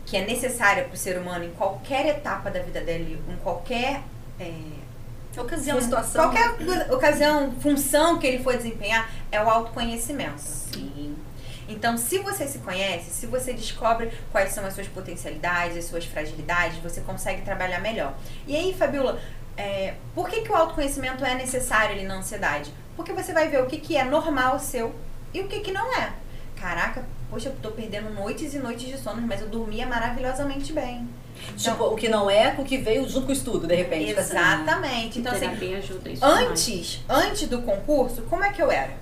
que 0.05 0.17
é 0.17 0.25
necessária 0.25 0.83
para 0.83 0.93
o 0.93 0.97
ser 0.97 1.17
humano 1.17 1.45
em 1.45 1.51
qualquer 1.51 2.05
etapa 2.07 2.51
da 2.51 2.61
vida 2.61 2.81
dele, 2.81 3.19
em 3.27 3.37
qualquer. 3.37 4.01
É, 4.39 4.82
ocasião, 5.41 5.81
situação. 5.81 6.29
Qualquer 6.29 6.91
ocasião, 6.91 7.51
função 7.61 8.19
que 8.19 8.27
ele 8.27 8.43
for 8.43 8.55
desempenhar, 8.55 9.09
é 9.31 9.41
o 9.41 9.49
autoconhecimento. 9.49 10.39
Sim. 10.39 11.15
Então, 11.67 11.97
se 11.97 12.19
você 12.19 12.45
se 12.47 12.59
conhece, 12.59 13.09
se 13.09 13.25
você 13.25 13.53
descobre 13.53 14.11
quais 14.31 14.51
são 14.51 14.65
as 14.65 14.73
suas 14.73 14.87
potencialidades, 14.87 15.77
as 15.77 15.85
suas 15.85 16.05
fragilidades, 16.05 16.77
você 16.79 17.01
consegue 17.01 17.41
trabalhar 17.41 17.79
melhor. 17.79 18.13
E 18.45 18.55
aí, 18.55 18.73
Fabiola, 18.73 19.19
é, 19.55 19.95
por 20.13 20.29
que, 20.29 20.41
que 20.41 20.51
o 20.51 20.55
autoconhecimento 20.55 21.23
é 21.23 21.35
necessário 21.35 21.95
ali 21.95 22.05
na 22.05 22.15
ansiedade? 22.15 22.71
Porque 22.95 23.13
você 23.13 23.33
vai 23.33 23.47
ver 23.47 23.61
o 23.61 23.65
que, 23.65 23.77
que 23.77 23.95
é 23.97 24.03
normal 24.03 24.59
seu 24.59 24.93
e 25.33 25.41
o 25.41 25.47
que, 25.47 25.61
que 25.61 25.71
não 25.71 25.93
é. 25.95 26.13
Caraca, 26.59 27.03
poxa, 27.29 27.49
eu 27.49 27.55
tô 27.61 27.71
perdendo 27.71 28.09
noites 28.13 28.53
e 28.53 28.59
noites 28.59 28.87
de 28.87 28.97
sono, 28.97 29.21
mas 29.21 29.41
eu 29.41 29.47
dormia 29.47 29.87
maravilhosamente 29.87 30.73
bem. 30.73 31.07
Tipo, 31.57 31.85
o 31.85 31.95
que 31.95 32.09
não 32.09 32.29
é, 32.29 32.55
o 32.57 32.63
que 32.63 32.77
veio 32.77 33.07
junto 33.07 33.25
com 33.25 33.31
o 33.31 33.35
estudo, 33.35 33.67
de 33.67 33.75
repente. 33.75 34.11
Exatamente. 34.11 35.19
Então, 35.19 35.31
assim, 35.31 35.75
ajuda 35.75 36.09
isso 36.09 36.25
antes, 36.25 36.99
antes 37.09 37.47
do 37.47 37.61
concurso, 37.61 38.23
como 38.23 38.43
é 38.43 38.51
que 38.51 38.61
eu 38.61 38.71
era? 38.71 38.95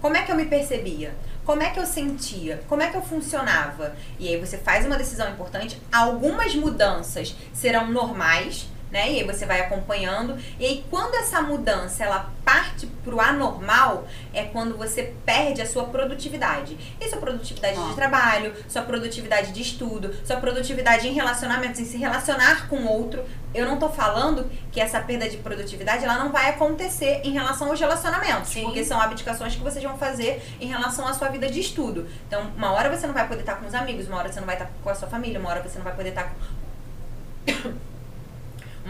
Como 0.00 0.16
é 0.16 0.22
que 0.22 0.32
eu 0.32 0.36
me 0.36 0.46
percebia? 0.46 1.14
Como 1.44 1.62
é 1.62 1.70
que 1.70 1.80
eu 1.80 1.86
sentia? 1.86 2.62
Como 2.68 2.80
é 2.82 2.88
que 2.88 2.96
eu 2.96 3.02
funcionava? 3.02 3.94
E 4.18 4.28
aí 4.28 4.38
você 4.38 4.56
faz 4.56 4.86
uma 4.86 4.96
decisão 4.96 5.28
importante. 5.30 5.80
Algumas 5.90 6.54
mudanças 6.54 7.34
serão 7.52 7.90
normais, 7.90 8.66
né? 8.90 9.12
E 9.12 9.20
aí 9.20 9.24
você 9.24 9.46
vai 9.46 9.60
acompanhando. 9.60 10.36
E 10.58 10.66
aí 10.66 10.84
quando 10.90 11.14
essa 11.14 11.40
mudança 11.40 12.04
ela 12.04 12.30
parte 12.44 12.86
pro 13.04 13.20
anormal, 13.20 14.06
é 14.34 14.44
quando 14.44 14.76
você 14.76 15.14
perde 15.24 15.62
a 15.62 15.66
sua 15.66 15.84
produtividade. 15.84 16.76
E 17.00 17.08
sua 17.08 17.18
produtividade 17.18 17.80
de 17.88 17.94
trabalho, 17.94 18.52
sua 18.68 18.82
produtividade 18.82 19.52
de 19.52 19.62
estudo, 19.62 20.14
sua 20.24 20.36
produtividade 20.36 21.06
em 21.06 21.12
relacionamentos, 21.12 21.80
em 21.80 21.84
se 21.84 21.96
relacionar 21.96 22.68
com 22.68 22.84
outro. 22.86 23.24
Eu 23.54 23.66
não 23.66 23.78
tô 23.78 23.88
falando 23.88 24.50
que 24.70 24.80
essa 24.80 25.00
perda 25.00 25.28
de 25.28 25.36
produtividade 25.38 26.04
ela 26.04 26.18
não 26.18 26.30
vai 26.30 26.50
acontecer 26.50 27.20
em 27.24 27.32
relação 27.32 27.68
aos 27.68 27.80
relacionamentos, 27.80 28.50
Sim. 28.50 28.64
porque 28.64 28.84
são 28.84 29.00
abdicações 29.00 29.54
que 29.54 29.62
vocês 29.62 29.82
vão 29.82 29.98
fazer 29.98 30.42
em 30.60 30.68
relação 30.68 31.06
à 31.06 31.12
sua 31.12 31.28
vida 31.28 31.48
de 31.48 31.60
estudo. 31.60 32.08
Então, 32.26 32.50
uma 32.56 32.72
hora 32.72 32.88
você 32.94 33.06
não 33.06 33.14
vai 33.14 33.26
poder 33.26 33.40
estar 33.40 33.56
com 33.56 33.66
os 33.66 33.74
amigos, 33.74 34.06
uma 34.06 34.18
hora 34.18 34.32
você 34.32 34.38
não 34.38 34.46
vai 34.46 34.56
estar 34.56 34.70
com 34.82 34.90
a 34.90 34.94
sua 34.94 35.08
família, 35.08 35.40
uma 35.40 35.50
hora 35.50 35.62
você 35.62 35.78
não 35.78 35.84
vai 35.84 35.94
poder 35.94 36.10
estar 36.10 36.24
com 36.24 37.89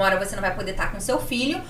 uma 0.01 0.07
hora 0.07 0.19
você 0.19 0.35
não 0.35 0.43
vai 0.43 0.55
poder 0.55 0.73
estar 0.73 0.91
com 0.91 0.99
seu 0.99 1.21
filho. 1.21 1.61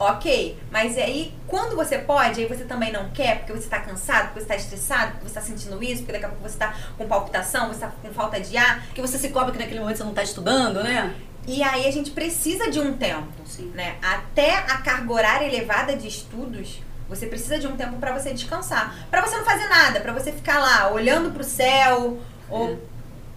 Ok, 0.00 0.56
mas 0.70 0.96
aí 0.96 1.34
quando 1.48 1.74
você 1.74 1.98
pode, 1.98 2.40
aí 2.40 2.46
você 2.46 2.62
também 2.62 2.92
não 2.92 3.10
quer, 3.10 3.38
porque 3.38 3.52
você 3.52 3.64
está 3.64 3.80
cansado, 3.80 4.26
porque 4.26 4.40
você 4.40 4.44
está 4.44 4.56
estressado, 4.56 5.12
porque 5.12 5.24
você 5.28 5.38
está 5.38 5.40
sentindo 5.40 5.82
isso, 5.82 6.02
porque 6.02 6.12
daqui 6.12 6.24
a 6.26 6.28
pouco 6.28 6.42
você 6.42 6.54
está 6.54 6.72
com 6.96 7.08
palpitação, 7.08 7.66
você 7.66 7.84
está 7.84 7.88
com 7.88 8.12
falta 8.12 8.38
de 8.38 8.56
ar. 8.56 8.84
Porque 8.86 9.00
você 9.00 9.18
se 9.18 9.30
cobra 9.30 9.50
que 9.50 9.58
naquele 9.58 9.80
momento 9.80 9.96
você 9.96 10.04
não 10.04 10.10
está 10.10 10.22
estudando, 10.22 10.84
né? 10.84 11.14
E 11.48 11.62
aí 11.62 11.88
a 11.88 11.90
gente 11.90 12.10
precisa 12.12 12.70
de 12.70 12.78
um 12.78 12.96
tempo, 12.96 13.32
Sim. 13.44 13.72
né? 13.74 13.96
Até 14.02 14.54
a 14.54 14.78
carga 14.78 15.12
horária 15.12 15.46
elevada 15.46 15.96
de 15.96 16.06
estudos, 16.06 16.80
você 17.08 17.26
precisa 17.26 17.58
de 17.58 17.66
um 17.66 17.74
tempo 17.74 17.96
para 17.96 18.16
você 18.16 18.32
descansar, 18.32 18.94
para 19.10 19.22
você 19.22 19.36
não 19.36 19.44
fazer 19.44 19.66
nada, 19.66 19.98
para 20.00 20.12
você 20.12 20.30
ficar 20.30 20.60
lá 20.60 20.92
olhando 20.92 21.32
para 21.32 21.40
o 21.40 21.44
céu 21.44 22.18
ou 22.50 22.78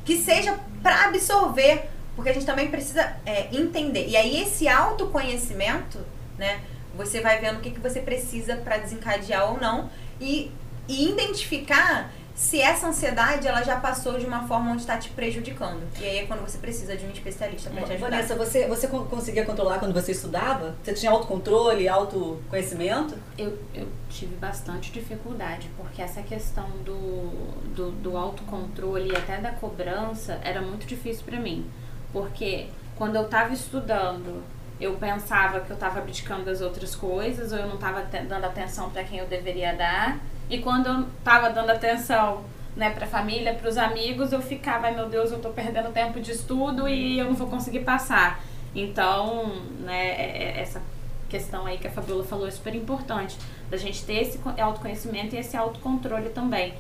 que 0.04 0.18
seja 0.18 0.60
para 0.84 1.06
absorver, 1.06 1.90
porque 2.16 2.30
a 2.30 2.34
gente 2.34 2.46
também 2.46 2.70
precisa 2.70 3.16
é, 3.26 3.48
entender. 3.56 4.08
E 4.08 4.16
aí 4.18 4.42
esse 4.42 4.68
autoconhecimento, 4.68 6.00
né? 6.38 6.62
Você 6.96 7.22
vai 7.22 7.40
vendo 7.40 7.58
o 7.58 7.62
que, 7.62 7.72
que 7.72 7.80
você 7.80 8.02
precisa 8.02 8.58
para 8.58 8.78
desencadear 8.78 9.50
ou 9.52 9.60
não 9.60 9.90
e, 10.20 10.52
e 10.88 11.10
identificar 11.10 12.12
se 12.36 12.60
essa 12.60 12.88
ansiedade 12.88 13.48
ela 13.48 13.62
já 13.62 13.78
passou 13.80 14.18
de 14.20 14.26
uma 14.26 14.48
forma 14.48 14.72
onde 14.72 14.82
está 14.82 14.98
te 14.98 15.10
prejudicando. 15.10 15.82
E 16.00 16.04
aí 16.04 16.20
é 16.20 16.26
quando 16.26 16.42
você 16.42 16.58
precisa 16.58 16.96
de 16.98 17.06
um 17.06 17.12
especialista 17.12 17.70
para 17.70 17.84
te 17.84 17.94
ajudar. 17.94 18.10
Vanessa, 18.10 18.36
você, 18.36 18.68
você 18.68 18.88
con- 18.88 19.06
conseguia 19.06 19.46
controlar 19.46 19.80
quando 19.80 19.94
você 19.94 20.12
estudava? 20.12 20.76
Você 20.84 20.94
tinha 20.94 21.12
autocontrole, 21.12 21.88
autoconhecimento? 21.88 23.16
Eu, 23.38 23.58
eu 23.74 23.88
tive 24.10 24.36
bastante 24.36 24.92
dificuldade, 24.92 25.70
porque 25.78 26.02
essa 26.02 26.22
questão 26.24 26.68
do, 26.84 27.30
do, 27.76 27.92
do 27.92 28.18
autocontrole 28.18 29.12
e 29.12 29.16
até 29.16 29.38
da 29.38 29.52
cobrança 29.52 30.40
era 30.44 30.62
muito 30.62 30.86
difícil 30.86 31.24
pra 31.26 31.40
mim. 31.40 31.66
Porque 32.14 32.68
quando 32.96 33.16
eu 33.16 33.28
tava 33.28 33.54
estudando, 33.54 34.44
eu 34.80 34.94
pensava 34.96 35.60
que 35.62 35.70
eu 35.72 35.78
tava 35.78 36.00
abdicando 36.00 36.44
das 36.46 36.62
outras 36.62 36.96
coisas, 36.96 37.52
ou 37.52 37.58
eu 37.60 37.68
não 37.68 37.78
tava 37.78 38.02
te- 38.04 38.22
dando 38.24 38.46
atenção 38.46 38.90
pra 38.90 39.04
quem 39.04 39.20
eu 39.20 39.28
deveria 39.28 39.74
dar. 39.74 40.20
E 40.50 40.60
quando 40.60 40.88
eu 40.88 41.06
tava 41.24 41.50
dando 41.50 41.70
atenção 41.70 42.44
né, 42.76 42.90
pra 42.90 43.06
família, 43.06 43.54
pros 43.54 43.78
amigos, 43.78 44.32
eu 44.32 44.42
ficava, 44.42 44.88
ai 44.88 44.96
meu 44.96 45.08
Deus, 45.10 45.32
eu 45.32 45.40
tô 45.40 45.50
perdendo 45.50 45.92
tempo 45.92 46.20
de 46.20 46.32
estudo 46.32 46.88
e 46.88 47.20
eu 47.20 47.26
não 47.26 47.34
vou 47.34 47.48
conseguir 47.48 47.82
passar. 47.82 48.42
Então, 48.74 49.48
né, 49.82 50.08
é- 50.10 50.44
é- 50.58 50.62
essa 50.62 50.82
questão 51.30 51.66
aí 51.66 51.78
que 51.78 51.88
a 51.88 51.92
Fabiola 51.92 52.24
falou 52.24 52.48
é 52.48 52.52
super 52.52 52.74
importante, 52.76 53.38
da 53.70 53.78
gente 53.78 54.04
ter 54.06 54.22
esse 54.22 54.38
co- 54.40 54.54
autoconhecimento 54.60 55.36
e 55.36 55.40
esse 55.40 55.56
autocontrole 55.56 56.30
também. 56.30 56.74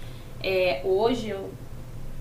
É, 0.43 0.81
hoje, 0.83 1.29
eu, 1.29 1.51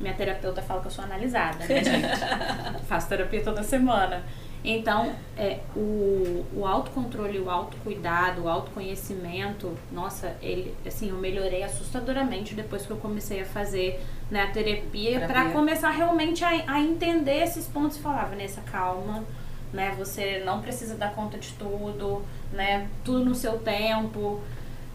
minha 0.01 0.15
terapeuta 0.15 0.63
fala 0.63 0.81
que 0.81 0.87
eu 0.87 0.91
sou 0.91 1.05
analisada, 1.05 1.59
né, 1.67 1.85
gente? 1.85 2.85
Faço 2.87 3.09
terapia 3.09 3.43
toda 3.45 3.63
semana. 3.63 4.25
Então, 4.63 5.15
é, 5.39 5.61
o, 5.75 6.45
o 6.55 6.67
autocontrole, 6.67 7.39
o 7.39 7.49
autocuidado, 7.49 8.43
o 8.43 8.49
autoconhecimento, 8.49 9.75
nossa, 9.91 10.37
ele, 10.43 10.75
assim, 10.87 11.09
eu 11.09 11.17
melhorei 11.17 11.63
assustadoramente 11.63 12.55
depois 12.55 12.85
que 12.85 12.91
eu 12.91 12.99
comecei 12.99 13.41
a 13.41 13.47
fazer 13.47 14.03
né, 14.31 14.43
a 14.43 14.47
terapia, 14.49 15.21
para 15.27 15.51
começar 15.51 15.91
realmente 15.91 16.45
a, 16.45 16.51
a 16.67 16.81
entender 16.81 17.43
esses 17.43 17.67
pontos 17.67 17.97
e 17.97 18.01
falar, 18.01 18.27
Vanessa, 18.27 18.61
calma, 18.61 19.25
né? 19.73 19.95
Você 19.99 20.43
não 20.45 20.61
precisa 20.61 20.95
dar 20.95 21.15
conta 21.15 21.39
de 21.39 21.53
tudo, 21.53 22.23
né? 22.53 22.89
Tudo 23.05 23.25
no 23.25 23.35
seu 23.35 23.59
tempo, 23.59 24.41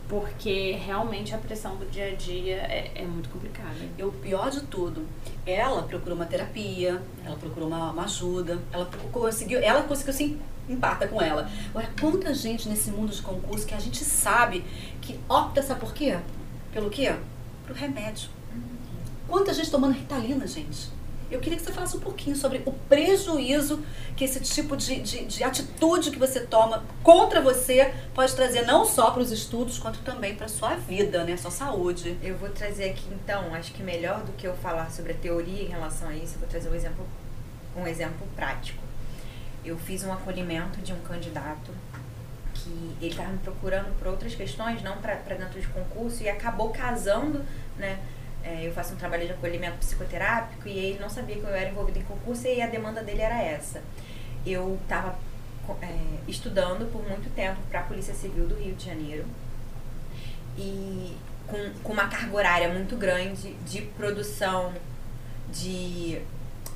porque 0.08 0.72
realmente 0.74 1.34
a 1.34 1.38
pressão 1.38 1.76
do 1.78 1.86
dia 1.86 2.12
a 2.12 2.16
dia 2.16 2.58
é, 2.58 2.92
é 2.96 3.06
muito 3.06 3.30
complicada. 3.30 3.76
E 3.98 4.04
o 4.04 4.12
pior 4.12 4.52
de 4.52 4.62
tudo, 4.62 5.06
ela 5.46 5.84
procurou 5.84 6.16
uma 6.16 6.26
terapia, 6.26 7.02
ela 7.26 7.36
procurou 7.36 7.68
uma, 7.68 7.92
uma 7.92 8.04
ajuda, 8.04 8.60
ela 8.72 8.90
conseguiu, 9.12 9.60
ela 9.60 9.84
conseguiu 9.84 10.14
se 10.14 10.40
empata 10.70 11.08
com 11.08 11.22
ela. 11.22 11.50
Olha, 11.74 11.90
quanta 12.00 12.34
gente 12.34 12.70
nesse 12.70 12.92
mundo 12.92 13.12
de 13.12 13.22
concurso 13.22 13.66
que 13.66 13.74
a 13.74 13.80
gente 13.80 14.04
sabe 14.04 14.64
que 15.02 15.20
opta, 15.28 15.62
sabe 15.62 15.80
por 15.80 15.94
quê? 15.94 16.18
Pelo 16.72 16.90
quê? 16.90 17.16
Pro 17.66 17.74
remédio. 17.74 18.30
Quanta 19.28 19.54
gente 19.54 19.72
tomando 19.72 19.94
ritalina, 19.94 20.46
gente. 20.46 20.95
Eu 21.30 21.40
queria 21.40 21.58
que 21.58 21.64
você 21.64 21.72
falasse 21.72 21.98
um 21.98 22.00
pouquinho 22.00 22.36
sobre 22.36 22.62
o 22.66 22.72
prejuízo 22.72 23.84
que 24.16 24.24
esse 24.24 24.40
tipo 24.40 24.78
de, 24.78 25.00
de, 25.02 25.26
de 25.26 25.44
atitude 25.44 26.12
que 26.12 26.20
você 26.20 26.40
toma 26.40 26.84
contra 27.04 27.42
você 27.42 27.94
pode 28.14 28.36
trazer 28.36 28.62
não 28.66 28.86
só 28.86 29.12
para 29.12 29.22
os 29.22 29.32
estudos, 29.32 29.80
quanto 29.80 30.00
também 30.00 30.36
para 30.36 30.48
sua 30.48 30.76
vida, 30.76 31.24
né? 31.24 31.36
Sua 31.36 31.52
saúde. 31.52 32.18
Eu 32.22 32.38
vou 32.38 32.50
trazer 32.50 32.92
aqui 32.92 33.06
então, 33.12 33.54
acho 33.56 33.74
que 33.74 33.82
melhor 33.82 34.24
do 34.24 34.32
que 34.34 34.48
eu 34.48 34.56
falar 34.56 34.92
sobre 34.92 35.14
a 35.14 35.16
teoria 35.16 35.64
em 35.64 35.68
relação 35.68 36.10
a 36.10 36.16
isso, 36.16 36.36
eu 36.36 36.40
vou 36.40 36.50
trazer 36.50 36.70
um 36.70 36.76
exemplo, 36.76 37.06
um 37.76 37.88
exemplo 37.88 38.28
prático. 38.36 38.84
Eu 39.64 39.78
fiz 39.80 40.04
um 40.04 40.14
acolhimento 40.14 40.80
de 40.82 40.94
um 40.94 41.00
candidato 41.00 41.72
que 42.54 42.96
ele 43.02 43.12
estava 43.12 43.32
me 43.32 43.40
procurando 43.40 43.98
por 43.98 44.08
outras 44.08 44.34
questões, 44.34 44.82
não 44.82 44.98
para 44.98 45.16
dentro 45.16 45.60
de 45.60 45.68
concurso, 45.68 46.24
e 46.24 46.30
acabou 46.30 46.70
casando, 46.70 47.44
né? 47.78 48.00
É, 48.46 48.68
eu 48.68 48.72
faço 48.72 48.94
um 48.94 48.98
trabalho 48.98 49.26
de 49.26 49.32
acolhimento 49.32 49.78
psicoterápico 49.78 50.68
e 50.68 50.78
ele 50.78 51.00
não 51.00 51.10
sabia 51.10 51.36
que 51.36 51.44
eu 51.44 51.50
era 51.50 51.70
envolvida 51.70 51.98
em 51.98 52.04
concurso 52.04 52.46
e 52.46 52.62
a 52.62 52.68
demanda 52.68 53.02
dele 53.04 53.22
era 53.22 53.42
essa. 53.42 53.82
Eu 54.46 54.78
estava 54.84 55.18
estudando 56.28 56.92
por 56.92 57.02
muito 57.10 57.28
tempo 57.34 57.60
para 57.72 57.80
a 57.80 57.84
Polícia 57.84 58.14
Civil 58.14 58.48
do 58.48 58.54
Rio 58.54 58.76
de 58.76 58.86
Janeiro 58.86 59.26
e 60.56 61.18
com, 61.48 61.58
com 61.84 61.94
uma 61.94 62.08
carga 62.08 62.36
horária 62.36 62.70
muito 62.70 62.96
grande 62.96 63.54
de 63.66 63.82
produção, 63.82 64.74
de, 65.52 66.22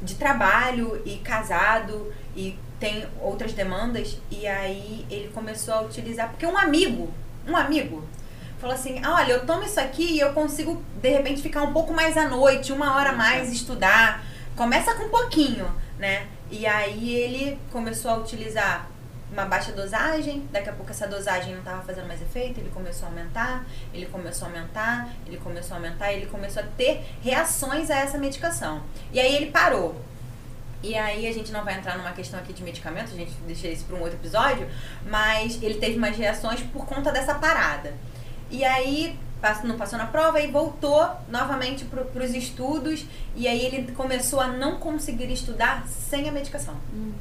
de 0.02 0.16
trabalho 0.16 1.02
e 1.06 1.18
casado 1.18 2.12
e 2.36 2.58
tem 2.80 3.06
outras 3.22 3.54
demandas. 3.54 4.18
E 4.32 4.48
aí 4.48 5.06
ele 5.10 5.30
começou 5.30 5.74
a 5.76 5.82
utilizar, 5.82 6.30
porque 6.30 6.48
um 6.48 6.58
amigo, 6.58 7.14
um 7.48 7.56
amigo, 7.56 8.04
falou 8.60 8.76
assim: 8.76 9.00
ah, 9.04 9.16
olha, 9.16 9.34
eu 9.34 9.46
tomo 9.46 9.64
isso 9.64 9.80
aqui 9.80 10.14
e 10.14 10.20
eu 10.20 10.34
consigo 10.34 10.84
de 11.02 11.10
repente 11.10 11.42
ficar 11.42 11.64
um 11.64 11.74
pouco 11.74 11.94
mais 11.94 12.18
à 12.18 12.28
noite, 12.28 12.72
uma 12.72 12.96
hora 12.96 13.14
mais 13.14 13.52
estudar. 13.52 14.24
Começa 14.56 14.94
com 14.96 15.06
um 15.06 15.10
pouquinho, 15.10 15.74
né? 15.98 16.28
E 16.52 16.66
aí 16.66 17.16
ele 17.16 17.60
começou 17.72 18.12
a 18.12 18.18
utilizar 18.18 18.90
uma 19.32 19.46
baixa 19.46 19.72
dosagem, 19.72 20.48
daqui 20.52 20.70
a 20.70 20.74
pouco 20.74 20.92
essa 20.92 21.08
dosagem 21.08 21.54
não 21.54 21.60
estava 21.60 21.82
fazendo 21.84 22.08
mais 22.08 22.22
efeito, 22.22 22.60
ele 22.60 22.72
começou 22.74 23.08
a 23.08 23.12
aumentar, 23.12 23.64
ele 23.94 24.08
começou 24.08 24.48
a 24.48 24.52
aumentar, 24.52 25.10
ele 25.26 25.38
começou 25.38 25.76
a 25.76 25.78
aumentar, 25.78 26.12
ele 26.12 26.26
começou 26.26 26.64
a 26.64 26.66
ter 26.66 27.06
reações 27.22 27.92
a 27.92 27.96
essa 27.96 28.18
medicação. 28.18 28.82
E 29.14 29.20
aí 29.20 29.36
ele 29.36 29.52
parou. 29.52 29.96
E 30.82 30.96
aí 30.96 31.28
a 31.28 31.34
gente 31.34 31.52
não 31.52 31.64
vai 31.64 31.78
entrar 31.78 31.98
numa 31.98 32.12
questão 32.12 32.40
aqui 32.40 32.54
de 32.54 32.64
medicamento, 32.64 33.14
a 33.14 33.16
gente 33.16 33.34
deixa 33.46 33.68
isso 33.68 33.86
para 33.86 33.96
um 33.98 34.02
outro 34.02 34.18
episódio, 34.18 34.68
mas 35.06 35.62
ele 35.62 35.76
teve 35.76 35.98
umas 35.98 36.18
reações 36.18 36.62
por 36.62 36.86
conta 36.86 37.12
dessa 37.12 37.36
parada. 37.36 37.94
E 38.50 38.64
aí 38.64 39.18
não 39.64 39.78
passou 39.78 39.98
na 39.98 40.06
prova 40.06 40.42
e 40.42 40.48
voltou 40.48 41.10
novamente 41.30 41.86
para 41.86 42.24
os 42.24 42.34
estudos 42.34 43.06
e 43.36 43.48
aí 43.48 43.66
ele 43.66 43.92
começou 43.94 44.40
a 44.40 44.48
não 44.48 44.78
conseguir 44.78 45.32
estudar 45.32 45.88
sem 45.88 46.28
a 46.28 46.32
medicação. 46.32 46.76
Hum. 46.94 47.14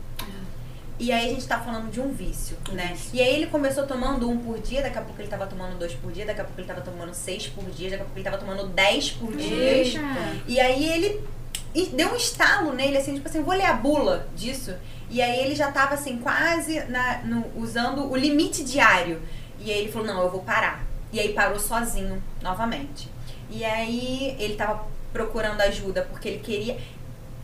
E 1.01 1.13
aí 1.13 1.27
a 1.27 1.29
gente 1.29 1.47
tá 1.47 1.61
falando 1.61 1.93
de 1.93 2.01
um 2.01 2.13
vício, 2.13 2.57
né? 2.73 2.97
E 3.13 3.23
aí 3.23 3.37
ele 3.37 3.47
começou 3.47 3.87
tomando 3.87 4.29
um 4.29 4.37
por 4.37 4.59
dia, 4.59 4.83
daqui 4.83 4.99
a 4.99 5.03
pouco 5.03 5.21
ele 5.21 5.29
tava 5.29 5.47
tomando 5.47 5.79
dois 5.79 5.95
por 5.95 6.11
dia, 6.11 6.27
daqui 6.27 6.41
a 6.41 6.45
pouco 6.45 6.61
ele 6.61 6.67
tava 6.67 6.81
tomando 6.81 7.15
seis 7.15 7.47
por 7.47 7.65
dia, 7.71 7.91
daqui 7.91 8.03
a 8.03 8.05
pouco 8.05 8.19
ele 8.19 8.25
tava 8.25 8.39
tomando 8.39 8.67
dez 8.67 9.13
por 9.13 9.33
dia. 9.37 9.85
E 10.45 10.59
aí 10.59 10.89
ele 10.89 11.25
deu 11.95 12.13
um 12.13 12.17
estalo 12.17 12.73
nele, 12.73 12.97
assim, 12.97 13.15
tipo 13.15 13.29
assim, 13.29 13.43
vou 13.43 13.55
ler 13.55 13.67
a 13.67 13.75
bula 13.75 14.27
disso. 14.35 14.75
E 15.09 15.23
aí 15.23 15.39
ele 15.39 15.55
já 15.55 15.71
tava 15.71 15.95
assim, 15.95 16.19
quase 16.19 16.81
na, 16.87 17.19
no, 17.19 17.47
usando 17.55 18.11
o 18.11 18.17
limite 18.17 18.65
diário. 18.65 19.23
E 19.61 19.71
aí 19.71 19.83
ele 19.83 19.93
falou, 19.93 20.09
não, 20.09 20.21
eu 20.21 20.31
vou 20.31 20.43
parar. 20.43 20.88
E 21.13 21.21
aí 21.21 21.33
parou 21.33 21.59
sozinho 21.59 22.23
novamente. 22.43 23.09
E 23.51 23.65
aí 23.65 24.37
ele 24.39 24.57
tava 24.57 24.87
procurando 25.13 25.61
ajuda 25.63 26.03
porque 26.11 26.29
ele 26.29 26.39
queria 26.41 26.79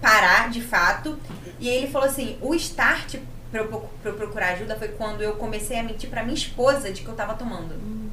parar 0.00 0.50
de 0.50 0.61
fato. 0.61 1.18
E 1.59 1.68
aí 1.68 1.76
ele 1.76 1.88
falou 1.88 2.09
assim: 2.09 2.37
o 2.40 2.54
start 2.54 3.16
pra 3.50 3.62
eu, 3.62 3.68
pra 4.02 4.11
eu 4.11 4.14
procurar 4.14 4.52
ajuda 4.52 4.76
foi 4.76 4.88
quando 4.88 5.23
eu 5.23 5.35
comecei 5.37 5.78
a 5.78 5.83
mentir 5.83 6.11
pra 6.11 6.23
minha 6.23 6.35
esposa 6.35 6.92
de 6.92 7.02
que 7.02 7.09
eu 7.09 7.14
tava 7.14 7.35
tomando. 7.35 7.75
Hum. 7.75 8.11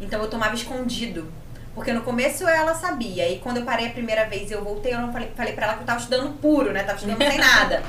Então 0.00 0.20
eu 0.20 0.28
tomava 0.28 0.54
escondido. 0.54 1.30
Porque 1.74 1.92
no 1.92 2.00
começo 2.02 2.48
ela 2.48 2.74
sabia. 2.74 3.28
E 3.30 3.38
quando 3.38 3.58
eu 3.58 3.64
parei 3.64 3.88
a 3.88 3.90
primeira 3.90 4.26
vez 4.26 4.50
eu 4.50 4.64
voltei, 4.64 4.94
eu 4.94 5.00
não 5.00 5.12
falei, 5.12 5.30
falei 5.36 5.52
pra 5.52 5.66
ela 5.66 5.74
que 5.74 5.82
eu 5.82 5.86
tava 5.86 6.00
estudando 6.00 6.38
puro, 6.40 6.72
né? 6.72 6.82
Tava 6.82 6.96
estudando 6.96 7.18
sem 7.18 7.36
nada. 7.38 7.82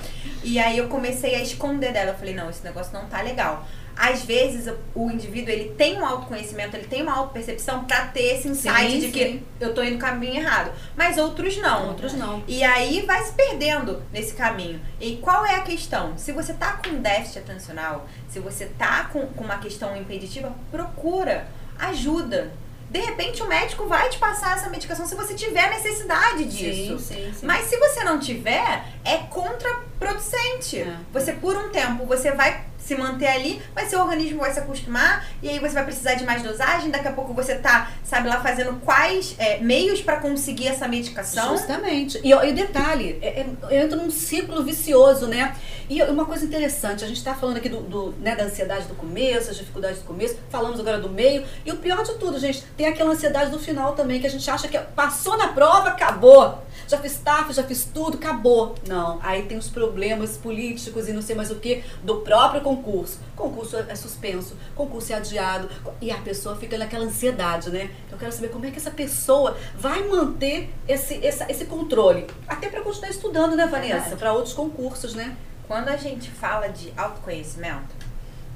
E 0.43 0.59
aí 0.59 0.77
eu 0.77 0.89
comecei 0.89 1.35
a 1.35 1.41
esconder 1.41 1.93
dela. 1.93 2.11
Eu 2.11 2.17
falei, 2.17 2.33
não, 2.33 2.49
esse 2.49 2.63
negócio 2.63 2.91
não 2.93 3.05
tá 3.05 3.21
legal 3.21 3.65
às 3.97 4.23
vezes 4.23 4.71
o 4.93 5.09
indivíduo 5.09 5.51
ele 5.51 5.71
tem 5.71 5.99
um 5.99 6.05
autoconhecimento, 6.05 6.75
ele 6.75 6.87
tem 6.87 7.01
uma 7.01 7.13
autopercepção 7.13 7.85
para 7.85 8.05
ter 8.07 8.35
esse 8.35 8.47
insight 8.47 8.91
sim, 8.91 8.99
de 8.99 9.11
que 9.11 9.23
sim. 9.25 9.43
eu 9.59 9.73
tô 9.73 9.81
indo 9.81 9.93
no 9.93 9.99
caminho 9.99 10.35
errado. 10.35 10.71
Mas 10.95 11.17
outros 11.17 11.57
não. 11.57 11.89
Outros 11.89 12.13
não. 12.13 12.43
E 12.47 12.63
aí 12.63 13.01
vai 13.05 13.23
se 13.23 13.33
perdendo 13.33 14.03
nesse 14.13 14.33
caminho. 14.33 14.79
E 15.01 15.17
qual 15.17 15.45
é 15.45 15.55
a 15.55 15.61
questão? 15.61 16.17
Se 16.17 16.31
você 16.31 16.53
tá 16.53 16.73
com 16.73 17.01
déficit 17.01 17.39
atencional, 17.39 18.07
se 18.29 18.39
você 18.39 18.65
tá 18.65 19.05
com, 19.11 19.25
com 19.27 19.43
uma 19.43 19.57
questão 19.57 19.97
impeditiva, 19.97 20.53
procura 20.69 21.47
ajuda. 21.79 22.51
De 22.89 22.99
repente 22.99 23.43
o 23.43 23.47
médico 23.47 23.85
vai 23.85 24.09
te 24.09 24.17
passar 24.17 24.55
essa 24.55 24.69
medicação 24.69 25.05
se 25.05 25.13
você 25.13 25.33
tiver 25.33 25.69
necessidade 25.69 26.45
disso. 26.45 26.99
Sim, 26.99 27.15
sim, 27.15 27.33
sim. 27.33 27.45
Mas 27.45 27.65
se 27.65 27.77
você 27.77 28.03
não 28.03 28.17
tiver, 28.17 28.85
é 29.03 29.17
contraproducente. 29.29 30.81
É. 30.81 30.95
Você 31.11 31.33
por 31.33 31.57
um 31.57 31.69
tempo 31.69 32.05
você 32.05 32.31
vai 32.31 32.65
se 32.87 32.95
manter 32.95 33.27
ali, 33.27 33.61
mas 33.75 33.89
seu 33.89 33.99
organismo 33.99 34.39
vai 34.39 34.53
se 34.53 34.59
acostumar 34.59 35.27
e 35.43 35.49
aí 35.49 35.59
você 35.59 35.73
vai 35.73 35.83
precisar 35.83 36.13
de 36.13 36.23
mais 36.23 36.41
dosagem. 36.41 36.89
Daqui 36.89 37.09
a 37.09 37.11
pouco 37.11 37.33
você 37.33 37.55
tá, 37.55 37.91
sabe 38.01 38.29
lá, 38.29 38.39
fazendo 38.41 38.79
quais 38.79 39.35
é, 39.37 39.59
meios 39.59 40.01
para 40.01 40.17
conseguir 40.17 40.69
essa 40.69 40.87
medicação. 40.87 41.57
Justamente. 41.57 42.19
E, 42.23 42.33
o 42.33 42.55
detalhe, 42.55 43.19
é, 43.21 43.45
é, 43.69 43.83
entra 43.83 43.97
num 43.97 44.09
ciclo 44.09 44.63
vicioso, 44.63 45.27
né? 45.27 45.53
E 45.89 46.01
uma 46.03 46.25
coisa 46.25 46.45
interessante, 46.45 47.03
a 47.03 47.07
gente 47.07 47.17
está 47.17 47.33
falando 47.33 47.57
aqui 47.57 47.67
do, 47.67 47.81
do, 47.81 48.13
né, 48.19 48.35
da 48.35 48.45
ansiedade 48.45 48.87
do 48.87 48.95
começo, 48.95 49.51
as 49.51 49.57
dificuldades 49.57 49.99
do 49.99 50.05
começo, 50.05 50.37
falamos 50.49 50.79
agora 50.79 50.99
do 50.99 51.09
meio. 51.09 51.43
E 51.65 51.71
o 51.71 51.77
pior 51.77 52.03
de 52.03 52.13
tudo, 52.15 52.39
gente, 52.39 52.63
tem 52.77 52.87
aquela 52.87 53.11
ansiedade 53.11 53.51
do 53.51 53.59
final 53.59 53.93
também, 53.93 54.19
que 54.19 54.27
a 54.27 54.29
gente 54.29 54.49
acha 54.49 54.67
que 54.67 54.77
passou 54.95 55.37
na 55.37 55.49
prova, 55.49 55.89
acabou 55.89 56.61
já 56.87 56.97
fiz 56.97 57.17
TAF, 57.17 57.53
já 57.53 57.63
fiz 57.63 57.85
tudo, 57.85 58.17
acabou. 58.17 58.75
Não, 58.87 59.19
aí 59.21 59.43
tem 59.43 59.57
os 59.57 59.69
problemas 59.69 60.37
políticos 60.37 61.07
e 61.07 61.13
não 61.13 61.21
sei 61.21 61.35
mais 61.35 61.51
o 61.51 61.55
que 61.55 61.83
do 62.03 62.17
próprio 62.17 62.61
concurso. 62.61 63.19
Concurso 63.35 63.77
é 63.77 63.95
suspenso, 63.95 64.55
concurso 64.75 65.13
é 65.13 65.15
adiado 65.15 65.69
e 66.01 66.11
a 66.11 66.17
pessoa 66.17 66.55
fica 66.55 66.77
naquela 66.77 67.05
ansiedade, 67.05 67.69
né? 67.69 67.89
Eu 68.11 68.17
quero 68.17 68.31
saber 68.31 68.49
como 68.49 68.65
é 68.65 68.71
que 68.71 68.77
essa 68.77 68.91
pessoa 68.91 69.57
vai 69.77 70.07
manter 70.07 70.69
esse, 70.87 71.15
esse, 71.15 71.43
esse 71.49 71.65
controle. 71.65 72.27
Até 72.47 72.69
para 72.69 72.81
continuar 72.81 73.09
estudando, 73.09 73.55
né, 73.55 73.67
Vanessa? 73.67 74.15
Para 74.15 74.33
outros 74.33 74.53
concursos, 74.53 75.13
né? 75.13 75.35
Quando 75.67 75.89
a 75.89 75.97
gente 75.97 76.29
fala 76.31 76.67
de 76.67 76.93
autoconhecimento, 76.95 77.93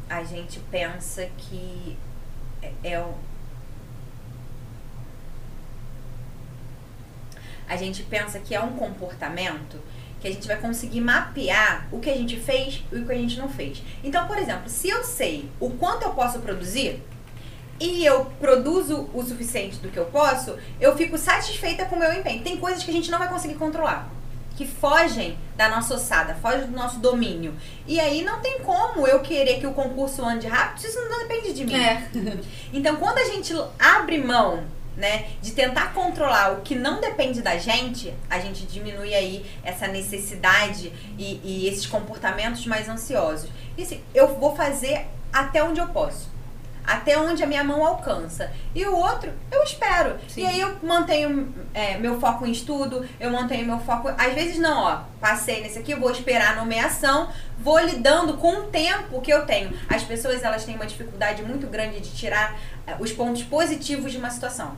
a 0.09 0.23
gente 0.23 0.59
pensa 0.71 1.27
que 1.37 1.97
é, 2.61 2.71
é 2.83 3.05
a 7.71 7.77
gente 7.77 8.03
pensa 8.03 8.37
que 8.37 8.53
é 8.53 8.59
um 8.59 8.73
comportamento 8.73 9.79
que 10.19 10.27
a 10.27 10.31
gente 10.31 10.45
vai 10.45 10.57
conseguir 10.57 10.99
mapear 10.99 11.87
o 11.89 11.99
que 11.99 12.09
a 12.09 12.13
gente 12.13 12.37
fez 12.37 12.83
e 12.91 12.97
o 12.97 13.05
que 13.05 13.13
a 13.13 13.15
gente 13.15 13.39
não 13.39 13.47
fez. 13.47 13.81
Então, 14.03 14.27
por 14.27 14.37
exemplo, 14.37 14.69
se 14.69 14.89
eu 14.89 15.01
sei 15.05 15.49
o 15.57 15.69
quanto 15.69 16.03
eu 16.03 16.09
posso 16.09 16.39
produzir 16.39 17.01
e 17.79 18.05
eu 18.05 18.25
produzo 18.41 19.09
o 19.13 19.23
suficiente 19.23 19.77
do 19.77 19.87
que 19.87 19.97
eu 19.97 20.03
posso, 20.05 20.57
eu 20.81 20.97
fico 20.97 21.17
satisfeita 21.17 21.85
com 21.85 21.95
o 21.95 21.99
meu 21.99 22.11
empenho. 22.11 22.43
Tem 22.43 22.57
coisas 22.57 22.83
que 22.83 22.91
a 22.91 22.93
gente 22.93 23.09
não 23.09 23.17
vai 23.17 23.29
conseguir 23.29 23.55
controlar. 23.55 24.09
Que 24.57 24.67
fogem 24.67 25.37
da 25.55 25.69
nossa 25.69 25.95
ossada, 25.95 26.35
fogem 26.35 26.67
do 26.67 26.75
nosso 26.75 26.99
domínio. 26.99 27.55
E 27.87 28.01
aí 28.01 28.21
não 28.21 28.41
tem 28.41 28.59
como 28.59 29.07
eu 29.07 29.21
querer 29.21 29.61
que 29.61 29.65
o 29.65 29.71
concurso 29.71 30.25
ande 30.25 30.45
rápido, 30.45 30.85
isso 30.85 30.99
não 31.09 31.19
depende 31.19 31.53
de 31.53 31.65
mim. 31.65 31.73
É. 31.73 32.09
Então, 32.73 32.97
quando 32.97 33.17
a 33.17 33.25
gente 33.25 33.55
abre 33.79 34.17
mão 34.17 34.65
né, 34.95 35.29
de 35.41 35.51
tentar 35.51 35.93
controlar 35.93 36.53
o 36.53 36.61
que 36.61 36.75
não 36.75 36.99
depende 36.99 37.41
da 37.41 37.57
gente, 37.57 38.13
a 38.29 38.39
gente 38.39 38.65
diminui 38.65 39.13
aí 39.13 39.45
essa 39.63 39.87
necessidade 39.87 40.91
e, 41.17 41.39
e 41.43 41.67
esses 41.67 41.85
comportamentos 41.85 42.65
mais 42.65 42.89
ansiosos. 42.89 43.49
E 43.77 43.83
assim, 43.83 44.01
eu 44.13 44.35
vou 44.39 44.55
fazer 44.55 45.07
até 45.31 45.63
onde 45.63 45.79
eu 45.79 45.87
posso. 45.87 46.29
Até 46.85 47.17
onde 47.17 47.43
a 47.43 47.47
minha 47.47 47.63
mão 47.63 47.85
alcança. 47.85 48.51
E 48.73 48.85
o 48.85 48.95
outro, 48.95 49.31
eu 49.51 49.63
espero. 49.63 50.17
Sim. 50.27 50.41
E 50.41 50.45
aí 50.45 50.59
eu 50.59 50.77
mantenho 50.81 51.53
é, 51.73 51.97
meu 51.97 52.19
foco 52.19 52.45
em 52.45 52.51
estudo, 52.51 53.07
eu 53.19 53.29
mantenho 53.29 53.65
meu 53.65 53.79
foco. 53.79 54.09
Às 54.09 54.33
vezes 54.33 54.57
não, 54.57 54.83
ó. 54.83 55.01
Passei 55.19 55.61
nesse 55.61 55.79
aqui, 55.79 55.93
vou 55.93 56.11
esperar 56.11 56.53
a 56.53 56.55
nomeação, 56.55 57.29
vou 57.59 57.79
lidando 57.79 58.37
com 58.37 58.61
o 58.61 58.63
tempo 58.63 59.21
que 59.21 59.31
eu 59.31 59.45
tenho. 59.45 59.71
As 59.87 60.03
pessoas 60.03 60.43
elas 60.43 60.65
têm 60.65 60.75
uma 60.75 60.87
dificuldade 60.87 61.43
muito 61.43 61.67
grande 61.67 61.99
de 61.99 62.11
tirar 62.11 62.57
é, 62.87 62.95
os 62.99 63.11
pontos 63.11 63.43
positivos 63.43 64.11
de 64.11 64.17
uma 64.17 64.31
situação. 64.31 64.75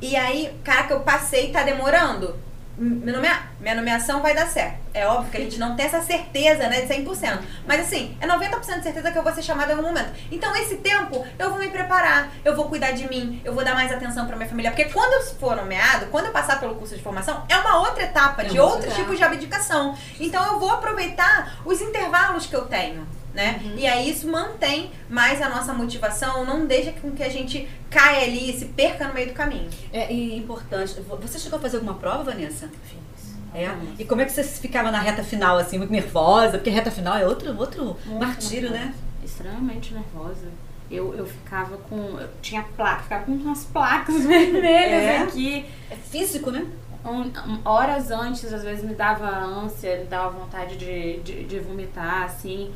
E 0.00 0.14
aí, 0.14 0.54
cara, 0.62 0.84
que 0.84 0.92
eu 0.92 1.00
passei 1.00 1.50
tá 1.50 1.62
demorando. 1.62 2.45
Minha, 2.78 3.14
nomea... 3.14 3.42
minha 3.58 3.74
nomeação 3.74 4.20
vai 4.20 4.34
dar 4.34 4.46
certo. 4.46 4.78
É 4.92 5.06
óbvio 5.06 5.30
que 5.30 5.36
a 5.36 5.40
gente 5.40 5.58
não 5.58 5.74
tem 5.74 5.86
essa 5.86 6.02
certeza, 6.02 6.68
né, 6.68 6.82
de 6.82 6.88
100%. 6.92 7.38
Mas 7.66 7.80
assim, 7.80 8.16
é 8.20 8.26
90% 8.26 8.60
de 8.60 8.82
certeza 8.82 9.10
que 9.10 9.18
eu 9.18 9.22
vou 9.22 9.32
ser 9.32 9.42
chamada 9.42 9.72
em 9.72 9.76
algum 9.76 9.88
momento. 9.88 10.12
Então, 10.30 10.54
esse 10.56 10.76
tempo, 10.76 11.24
eu 11.38 11.50
vou 11.50 11.58
me 11.58 11.68
preparar, 11.68 12.30
eu 12.44 12.54
vou 12.54 12.68
cuidar 12.68 12.92
de 12.92 13.08
mim, 13.08 13.40
eu 13.44 13.54
vou 13.54 13.64
dar 13.64 13.74
mais 13.74 13.90
atenção 13.90 14.26
pra 14.26 14.36
minha 14.36 14.48
família. 14.48 14.70
Porque 14.70 14.86
quando 14.86 15.12
eu 15.14 15.22
for 15.36 15.56
nomeado, 15.56 16.06
quando 16.06 16.26
eu 16.26 16.32
passar 16.32 16.60
pelo 16.60 16.74
curso 16.74 16.94
de 16.94 17.02
formação, 17.02 17.44
é 17.48 17.56
uma 17.56 17.80
outra 17.80 18.04
etapa, 18.04 18.42
é 18.42 18.46
de 18.46 18.60
outro 18.60 18.90
tipo 18.92 19.14
de 19.16 19.24
abdicação. 19.24 19.96
Então, 20.20 20.44
eu 20.46 20.58
vou 20.58 20.70
aproveitar 20.70 21.60
os 21.64 21.80
intervalos 21.80 22.46
que 22.46 22.54
eu 22.54 22.66
tenho 22.66 23.06
né? 23.36 23.60
Uhum. 23.62 23.74
E 23.76 23.86
aí 23.86 24.10
isso 24.10 24.26
mantém 24.26 24.90
mais 25.08 25.40
a 25.42 25.48
nossa 25.48 25.72
motivação, 25.74 26.44
não 26.44 26.66
deixa 26.66 26.90
com 26.92 27.12
que 27.12 27.22
a 27.22 27.28
gente 27.28 27.68
caia 27.90 28.24
ali 28.24 28.50
e 28.50 28.58
se 28.58 28.64
perca 28.64 29.06
no 29.06 29.14
meio 29.14 29.28
do 29.28 29.34
caminho. 29.34 29.68
É 29.92 30.10
e 30.10 30.36
importante. 30.36 30.96
Você 31.20 31.38
chegou 31.38 31.58
a 31.58 31.62
fazer 31.62 31.76
alguma 31.76 31.94
prova, 31.94 32.24
Vanessa? 32.24 32.68
Fiz. 32.84 33.36
É? 33.54 33.70
E 33.98 34.04
como 34.04 34.20
é 34.20 34.24
que 34.24 34.32
você 34.32 34.42
ficava 34.42 34.90
na 34.90 35.00
reta 35.00 35.22
final, 35.22 35.56
assim, 35.56 35.78
muito 35.78 35.90
nervosa? 35.90 36.58
Porque 36.58 36.68
reta 36.68 36.90
final 36.90 37.16
é 37.16 37.26
outro, 37.26 37.56
outro 37.58 37.96
martírio, 38.18 38.70
né? 38.70 38.78
nervosa. 38.78 38.92
né? 38.92 39.24
Extremamente 39.24 39.94
nervosa. 39.94 40.48
Eu, 40.90 41.14
eu 41.14 41.26
ficava 41.26 41.76
com. 41.78 41.96
Eu 41.96 42.28
tinha 42.42 42.62
placa, 42.62 43.02
ficava 43.02 43.24
com 43.24 43.32
umas 43.32 43.64
placas 43.64 44.22
vermelhas 44.24 45.02
é. 45.02 45.18
aqui. 45.18 45.64
É 45.90 45.96
físico, 45.96 46.50
né? 46.50 46.66
Um, 47.04 47.30
horas 47.64 48.10
antes, 48.10 48.52
às 48.52 48.64
vezes 48.64 48.84
me 48.84 48.94
dava 48.94 49.28
ânsia, 49.28 49.98
me 49.98 50.06
dava 50.06 50.30
vontade 50.30 50.76
de, 50.76 51.20
de, 51.20 51.44
de 51.44 51.58
vomitar, 51.60 52.24
assim. 52.24 52.72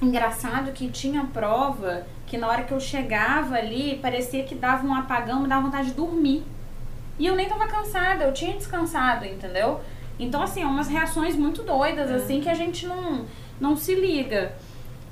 Engraçado 0.00 0.72
que 0.72 0.88
tinha 0.88 1.24
prova 1.24 2.06
que 2.26 2.36
na 2.36 2.48
hora 2.48 2.64
que 2.64 2.72
eu 2.72 2.80
chegava 2.80 3.54
ali, 3.54 3.98
parecia 4.02 4.42
que 4.44 4.54
dava 4.54 4.86
um 4.86 4.94
apagão, 4.94 5.42
me 5.42 5.48
dava 5.48 5.62
vontade 5.62 5.88
de 5.88 5.94
dormir. 5.94 6.42
E 7.18 7.24
eu 7.24 7.36
nem 7.36 7.48
tava 7.48 7.66
cansada, 7.66 8.24
eu 8.24 8.32
tinha 8.32 8.52
descansado, 8.52 9.24
entendeu? 9.24 9.80
Então, 10.18 10.42
assim, 10.42 10.62
é 10.62 10.66
umas 10.66 10.88
reações 10.88 11.36
muito 11.36 11.62
doidas, 11.62 12.10
é. 12.10 12.14
assim, 12.14 12.40
que 12.40 12.48
a 12.48 12.54
gente 12.54 12.86
não, 12.86 13.24
não 13.60 13.76
se 13.76 13.94
liga. 13.94 14.54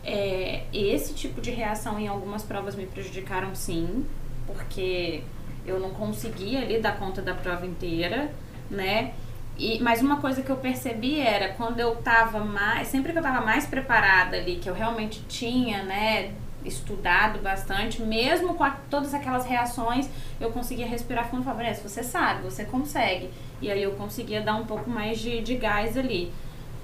É, 0.03 0.64
esse 0.73 1.14
tipo 1.14 1.40
de 1.40 1.51
reação 1.51 1.99
em 1.99 2.09
algumas 2.09 2.42
provas 2.42 2.75
me 2.75 2.85
prejudicaram 2.85 3.55
sim, 3.55 4.05
porque 4.47 5.23
eu 5.64 5.79
não 5.81 5.90
conseguia 5.90 6.61
ali 6.61 6.79
dar 6.79 6.99
conta 6.99 7.23
da 7.23 7.33
prova 7.33 7.64
inteira, 7.64 8.31
né? 8.70 9.14
E, 9.56 9.80
mas 9.80 10.02
uma 10.02 10.16
coisa 10.16 10.42
que 10.42 10.50
eu 10.50 10.56
percebi 10.56 11.20
era 11.20 11.50
quando 11.54 11.78
eu 11.78 11.96
tava 11.96 12.40
mais. 12.44 12.88
Sempre 12.88 13.12
que 13.12 13.18
eu 13.18 13.22
tava 13.22 13.40
mais 13.40 13.66
preparada 13.66 14.36
ali, 14.36 14.56
que 14.56 14.68
eu 14.68 14.74
realmente 14.74 15.22
tinha, 15.28 15.82
né, 15.82 16.32
estudado 16.64 17.38
bastante, 17.40 18.02
mesmo 18.02 18.54
com 18.54 18.64
a, 18.64 18.70
todas 18.90 19.12
aquelas 19.14 19.44
reações, 19.46 20.08
eu 20.40 20.50
conseguia 20.50 20.86
respirar 20.86 21.28
fundo 21.28 21.42
e 21.42 21.44
falar, 21.44 21.58
Vanessa, 21.58 21.86
você 21.86 22.02
sabe, 22.02 22.42
você 22.42 22.64
consegue. 22.64 23.30
E 23.60 23.70
aí 23.70 23.82
eu 23.82 23.92
conseguia 23.92 24.40
dar 24.40 24.56
um 24.56 24.64
pouco 24.64 24.88
mais 24.90 25.18
de, 25.18 25.40
de 25.40 25.54
gás 25.56 25.96
ali. 25.96 26.32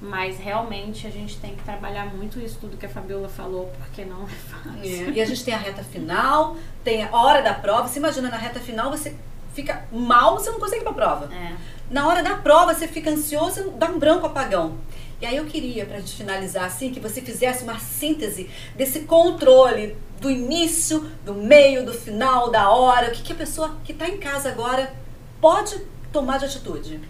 Mas 0.02 0.38
realmente 0.38 1.06
a 1.06 1.10
gente 1.10 1.38
tem 1.38 1.54
que 1.54 1.62
trabalhar 1.62 2.06
muito 2.06 2.40
isso 2.40 2.56
tudo 2.58 2.78
que 2.78 2.86
a 2.86 2.88
Fabiola 2.88 3.28
falou, 3.28 3.70
porque 3.78 4.02
não 4.02 4.24
é 4.24 4.28
fácil. 4.28 5.08
É. 5.08 5.10
E 5.10 5.20
a 5.20 5.26
gente 5.26 5.44
tem 5.44 5.52
a 5.52 5.58
reta 5.58 5.84
final, 5.84 6.56
tem 6.82 7.04
a 7.04 7.14
hora 7.14 7.42
da 7.42 7.52
prova. 7.52 7.86
Você 7.86 7.98
imagina, 7.98 8.30
na 8.30 8.38
reta 8.38 8.58
final 8.60 8.90
você 8.90 9.14
fica 9.54 9.84
mal, 9.92 10.38
você 10.38 10.50
não 10.50 10.60
consegue 10.60 10.82
ir 10.82 10.84
pra 10.84 10.92
prova. 10.92 11.34
É. 11.34 11.54
Na 11.90 12.06
hora 12.06 12.22
da 12.22 12.36
prova 12.36 12.74
você 12.74 12.86
fica 12.86 13.10
ansioso, 13.10 13.70
dá 13.70 13.88
um 13.88 13.98
branco 13.98 14.26
apagão. 14.26 14.78
E 15.20 15.26
aí 15.26 15.36
eu 15.36 15.44
queria, 15.44 15.84
pra 15.84 15.98
gente 15.98 16.14
finalizar 16.14 16.64
assim, 16.64 16.90
que 16.92 17.00
você 17.00 17.20
fizesse 17.20 17.62
uma 17.62 17.78
síntese 17.78 18.48
desse 18.74 19.00
controle 19.00 19.96
do 20.18 20.30
início, 20.30 21.10
do 21.24 21.34
meio, 21.34 21.84
do 21.84 21.92
final, 21.92 22.50
da 22.50 22.70
hora. 22.70 23.08
O 23.08 23.10
que, 23.10 23.22
que 23.22 23.32
a 23.32 23.36
pessoa 23.36 23.76
que 23.84 23.92
está 23.92 24.08
em 24.08 24.16
casa 24.16 24.48
agora 24.48 24.92
pode 25.40 25.78
tomar 26.10 26.38
de 26.38 26.46
atitude? 26.46 27.00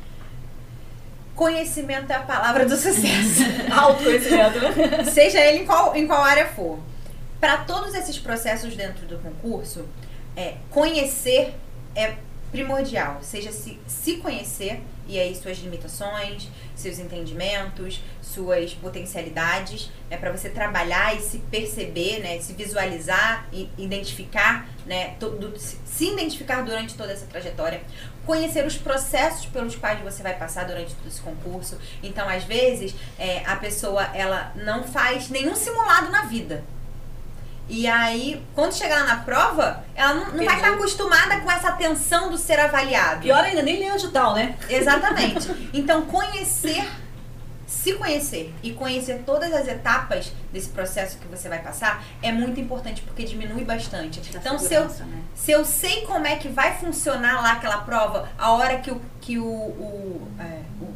Conhecimento 1.37 2.11
é 2.11 2.17
a 2.17 2.23
palavra 2.23 2.67
do 2.67 2.77
sucesso. 2.77 3.43
Autoconhecimento? 3.73 4.59
Seja 5.13 5.39
ele 5.41 5.61
em 5.61 5.67
qual, 5.67 5.95
em 5.95 6.07
qual 6.07 6.23
área 6.23 6.47
for. 6.49 6.79
Para 7.41 7.59
todos 7.59 7.95
esses 7.95 8.19
processos 8.19 8.75
dentro 8.77 9.07
do 9.07 9.19
concurso, 9.19 9.87
é, 10.37 10.57
conhecer 10.69 11.55
é 11.95 12.15
primordial. 12.51 13.19
Seja 13.23 13.53
se, 13.53 13.79
se 13.87 14.17
conhecer, 14.17 14.83
e 15.07 15.19
aí 15.19 15.35
suas 15.35 15.59
limitações, 15.59 16.49
seus 16.75 16.99
entendimentos, 16.99 18.01
suas 18.23 18.75
potencialidades, 18.75 19.91
né, 20.09 20.17
para 20.17 20.31
você 20.31 20.49
trabalhar 20.49 21.17
e 21.17 21.21
se 21.21 21.39
perceber, 21.51 22.21
né, 22.21 22.41
se 22.41 22.53
visualizar 22.53 23.49
e 23.53 23.69
identificar, 23.77 24.69
né, 24.87 25.17
todo, 25.19 25.53
se 25.59 26.13
identificar 26.13 26.63
durante 26.63 26.95
toda 26.95 27.13
essa 27.13 27.27
trajetória, 27.27 27.83
conhecer 28.25 28.65
os 28.65 28.77
processos 28.77 29.47
pelos 29.47 29.75
quais 29.75 30.01
você 30.01 30.23
vai 30.23 30.39
passar 30.39 30.65
durante 30.65 30.95
todo 30.95 31.09
esse 31.09 31.21
concurso. 31.21 31.77
Então, 32.03 32.29
às 32.29 32.45
vezes, 32.45 32.95
é, 33.19 33.45
a 33.45 33.57
pessoa 33.57 34.05
ela 34.15 34.53
não 34.55 34.85
faz 34.85 35.29
nenhum 35.29 35.57
simulado 35.57 36.11
na 36.11 36.23
vida. 36.23 36.63
E 37.71 37.87
aí, 37.87 38.45
quando 38.53 38.75
chegar 38.75 38.97
lá 38.97 39.15
na 39.15 39.17
prova, 39.23 39.85
ela 39.95 40.13
não, 40.13 40.33
não 40.33 40.45
vai 40.45 40.57
estar 40.57 40.73
acostumada 40.73 41.41
com 41.41 41.51
essa 41.51 41.71
tensão 41.73 42.29
do 42.29 42.37
ser 42.37 42.59
avaliado. 42.59 43.21
Pior 43.21 43.45
ainda, 43.45 43.63
nem 43.63 43.79
lê 43.79 44.09
tal, 44.09 44.35
né? 44.35 44.57
Exatamente. 44.69 45.71
Então, 45.73 46.03
conhecer, 46.03 46.85
se 47.69 47.93
conhecer 47.93 48.53
e 48.61 48.73
conhecer 48.73 49.23
todas 49.25 49.53
as 49.53 49.69
etapas 49.69 50.33
desse 50.53 50.69
processo 50.71 51.17
que 51.19 51.29
você 51.29 51.49
vai 51.49 51.63
passar 51.63 52.03
é 52.21 52.33
muito 52.33 52.59
importante 52.59 53.03
porque 53.03 53.23
diminui 53.25 53.65
bastante. 53.65 54.21
Então, 54.35 54.59
se 54.59 54.75
eu, 54.75 54.85
né? 54.89 55.23
se 55.33 55.53
eu 55.53 55.65
sei 55.65 56.05
como 56.07 56.27
é 56.27 56.35
que 56.37 56.49
vai 56.49 56.77
funcionar 56.77 57.41
lá 57.41 57.53
aquela 57.53 57.79
prova, 57.79 58.29
a 58.37 58.51
hora 58.53 58.79
que 58.79 58.91
o, 58.91 59.01
que 59.21 59.39
o, 59.39 59.47
o, 59.47 60.29
é, 60.41 60.61
o 60.83 60.90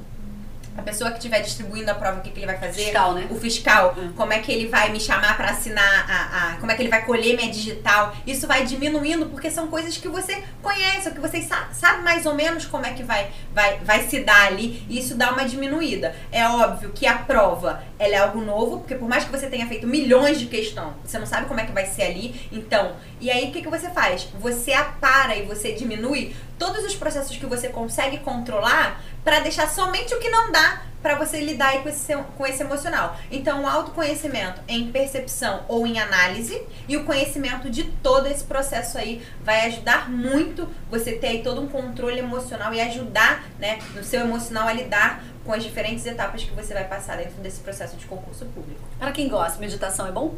a 0.76 0.82
pessoa 0.82 1.10
que 1.10 1.18
estiver 1.18 1.40
distribuindo 1.40 1.90
a 1.90 1.94
prova, 1.94 2.18
o 2.18 2.20
que, 2.22 2.30
que 2.30 2.38
ele 2.40 2.46
vai 2.46 2.58
fazer? 2.58 2.84
Fiscal, 2.84 3.14
né? 3.14 3.26
O 3.30 3.36
fiscal, 3.36 3.94
Hum. 3.96 4.12
como 4.16 4.32
é 4.32 4.38
que 4.40 4.50
ele 4.52 4.68
vai 4.68 4.90
me 4.90 4.98
chamar 5.00 5.36
para 5.36 5.50
assinar 5.50 6.06
a, 6.10 6.52
a- 6.54 6.56
como 6.56 6.70
é 6.70 6.74
que 6.74 6.82
ele 6.82 6.88
vai 6.90 7.04
colher 7.04 7.36
minha 7.36 7.50
digital? 7.50 8.14
Isso 8.26 8.46
vai 8.46 8.64
diminuindo 8.64 9.26
porque 9.26 9.50
são 9.50 9.68
coisas 9.68 9.96
que 9.96 10.08
você 10.08 10.42
conhece, 10.62 11.08
ou 11.08 11.14
que 11.14 11.20
você 11.20 11.40
sa- 11.42 11.68
sabe 11.72 12.02
mais 12.02 12.26
ou 12.26 12.34
menos 12.34 12.66
como 12.66 12.84
é 12.86 12.92
que 12.92 13.02
vai, 13.02 13.30
vai, 13.52 13.78
vai 13.84 14.08
se 14.08 14.20
dar 14.20 14.48
ali, 14.48 14.84
e 14.88 14.98
isso 14.98 15.14
dá 15.16 15.30
uma 15.32 15.44
diminuída. 15.44 16.14
É 16.32 16.46
óbvio 16.48 16.90
que 16.90 17.06
a 17.06 17.18
prova, 17.18 17.82
ela 17.98 18.14
é 18.14 18.18
algo 18.18 18.40
novo, 18.40 18.78
porque 18.80 18.94
por 18.96 19.08
mais 19.08 19.24
que 19.24 19.30
você 19.30 19.46
tenha 19.46 19.66
feito 19.68 19.86
milhões 19.86 20.38
de 20.40 20.46
questões, 20.46 20.92
você 21.04 21.18
não 21.18 21.26
sabe 21.26 21.46
como 21.46 21.60
é 21.60 21.64
que 21.66 21.72
vai 21.72 21.86
ser 21.86 22.02
ali, 22.02 22.48
então, 22.50 22.92
e 23.20 23.30
aí 23.30 23.48
o 23.48 23.52
que, 23.52 23.62
que 23.62 23.68
você 23.70 23.88
faz? 23.90 24.26
Você 24.40 24.72
apara 24.72 25.36
e 25.36 25.42
você 25.44 25.72
diminui 25.72 26.34
todos 26.58 26.84
os 26.84 26.94
processos 26.94 27.36
que 27.36 27.46
você 27.46 27.68
consegue 27.68 28.18
controlar 28.18 29.00
para 29.24 29.40
deixar 29.40 29.68
somente 29.68 30.14
o 30.14 30.18
que 30.20 30.28
não 30.28 30.52
dá 30.52 30.63
para 31.04 31.16
você 31.16 31.38
lidar 31.38 31.68
aí 31.68 31.82
com 31.82 31.90
esse, 31.90 32.16
com 32.16 32.46
esse 32.46 32.62
emocional. 32.62 33.14
Então, 33.30 33.64
o 33.64 33.66
autoconhecimento 33.66 34.62
em 34.66 34.90
percepção 34.90 35.62
ou 35.68 35.86
em 35.86 36.00
análise 36.00 36.62
e 36.88 36.96
o 36.96 37.04
conhecimento 37.04 37.68
de 37.68 37.84
todo 37.84 38.26
esse 38.26 38.42
processo 38.42 38.96
aí 38.96 39.22
vai 39.42 39.66
ajudar 39.66 40.10
muito 40.10 40.66
você 40.90 41.12
ter 41.12 41.26
aí 41.26 41.42
todo 41.42 41.60
um 41.60 41.68
controle 41.68 42.20
emocional 42.20 42.72
e 42.72 42.80
ajudar, 42.80 43.44
né, 43.58 43.80
no 43.94 44.02
seu 44.02 44.22
emocional 44.22 44.66
a 44.66 44.72
lidar 44.72 45.22
com 45.44 45.52
as 45.52 45.62
diferentes 45.62 46.06
etapas 46.06 46.42
que 46.42 46.52
você 46.52 46.72
vai 46.72 46.84
passar 46.84 47.18
dentro 47.18 47.34
desse 47.42 47.60
processo 47.60 47.98
de 47.98 48.06
concurso 48.06 48.46
público. 48.46 48.80
Para 48.98 49.12
quem 49.12 49.28
gosta, 49.28 49.60
meditação 49.60 50.06
é 50.06 50.10
bom? 50.10 50.34